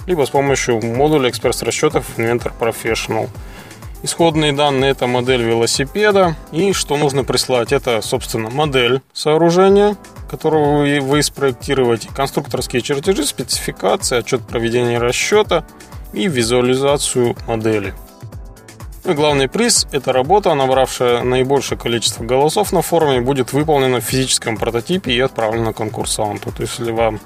либо 0.08 0.26
с 0.26 0.30
помощью 0.30 0.82
модуля 0.84 1.30
экспресс-расчетов 1.30 2.06
Inventor 2.18 2.52
Professional– 2.60 3.30
Исходные 4.04 4.52
данные– 4.52 4.92
это 4.92 5.06
модель 5.06 5.44
велосипеда. 5.44 6.36
И 6.52 6.74
что 6.74 6.98
нужно 6.98 7.24
прислать? 7.24 7.72
Это, 7.72 8.02
собственно, 8.02 8.50
модель 8.50 9.02
сооружения, 9.14 9.96
которого 10.28 10.80
вы, 10.80 11.00
вы 11.00 11.22
спроектируете, 11.22 12.10
конструкторские 12.16 12.82
чертежи, 12.82 13.24
спецификация, 13.26 14.20
отчет 14.20 14.42
проведения 14.42 14.98
расчета 14.98 15.66
и 16.14 16.28
визуализацию 16.28 17.36
модели. 17.48 17.94
И 19.04 19.14
главный 19.14 19.48
приз– 19.48 19.88
это 19.92 20.14
работа, 20.14 20.54
набравшая 20.54 21.24
наибольшее 21.24 21.78
количество 21.78 22.24
голосов 22.24 22.72
на 22.72 22.82
форуме, 22.82 23.22
будет 23.22 23.52
выполнена 23.54 24.00
в 24.00 24.04
физическом 24.04 24.58
прототипе 24.58 25.12
и 25.12 25.20
отправлена 25.20 25.74
конкурсанту. 25.74 26.52
То 26.52 26.62
есть, 26.62 26.78
если 26.80 26.92
вам 26.92 27.20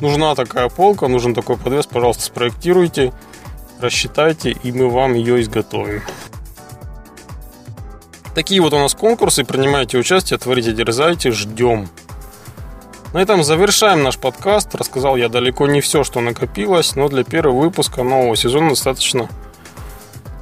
нужна 0.00 0.34
такая 0.34 0.68
полка, 0.68 1.08
нужен 1.08 1.34
такой 1.34 1.56
подвес, 1.56 1.86
пожалуйста, 1.86 2.24
спроектируйте– 2.24 3.12
рассчитайте, 3.80 4.50
и 4.50 4.72
мы 4.72 4.88
вам 4.88 5.14
ее 5.14 5.40
изготовим. 5.42 6.02
Такие 8.34 8.60
вот 8.60 8.72
у 8.72 8.78
нас 8.78 8.94
конкурсы. 8.94 9.44
Принимайте 9.44 9.98
участие, 9.98 10.38
творите, 10.38 10.72
дерзайте, 10.72 11.32
ждем. 11.32 11.88
На 13.12 13.18
этом 13.18 13.42
завершаем 13.42 14.02
наш 14.02 14.18
подкаст. 14.18 14.74
Рассказал 14.74 15.16
я 15.16 15.28
далеко 15.28 15.66
не 15.66 15.80
все, 15.80 16.04
что 16.04 16.20
накопилось, 16.20 16.94
но 16.94 17.08
для 17.08 17.24
первого 17.24 17.62
выпуска 17.62 18.02
нового 18.02 18.36
сезона 18.36 18.70
достаточно. 18.70 19.28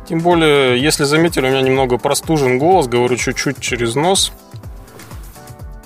Тем 0.09 0.21
более, 0.21 0.81
если 0.81 1.05
заметили, 1.05 1.47
у 1.47 1.51
меня 1.51 1.63
немного 1.63 1.99
простужен 1.99 2.59
голос, 2.59 2.87
говорю 2.87 3.17
чуть-чуть 3.17 3.61
через 3.61 3.95
нос. 3.95 4.33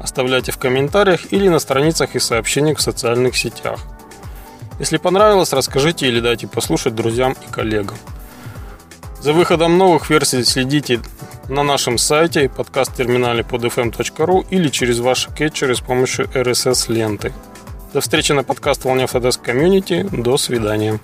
оставляйте 0.00 0.50
в 0.50 0.58
комментариях 0.58 1.32
или 1.32 1.48
на 1.48 1.58
страницах 1.58 2.14
и 2.14 2.18
сообщениях 2.18 2.78
в 2.78 2.82
социальных 2.82 3.36
сетях. 3.36 3.80
Если 4.78 4.96
понравилось, 4.96 5.52
расскажите 5.52 6.08
или 6.08 6.20
дайте 6.20 6.48
послушать 6.48 6.94
друзьям 6.94 7.36
и 7.46 7.52
коллегам. 7.52 7.98
За 9.20 9.34
выходом 9.34 9.76
новых 9.76 10.08
версий 10.08 10.42
следите 10.44 11.00
на 11.48 11.62
нашем 11.62 11.98
сайте, 11.98 12.48
подкаст-терминале 12.48 13.42
под 13.44 13.64
fm.ru 13.64 14.46
или 14.50 14.68
через 14.68 15.00
ваши 15.00 15.30
кетчеры 15.32 15.74
с 15.74 15.80
помощью 15.80 16.26
RSS-ленты. 16.26 17.32
До 17.92 18.00
встречи 18.00 18.32
на 18.32 18.44
подкаст 18.44 18.84
Волне 18.84 19.04
Autodesk 19.04 19.44
Community. 19.44 20.22
До 20.22 20.36
свидания. 20.36 21.00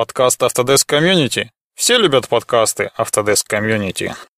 Подкаст 0.00 0.42
Autodesk 0.42 0.88
Community. 0.88 1.50
Все 1.74 1.98
любят 1.98 2.26
подкасты 2.26 2.90
Autodesk 2.96 3.46
Community. 3.50 4.10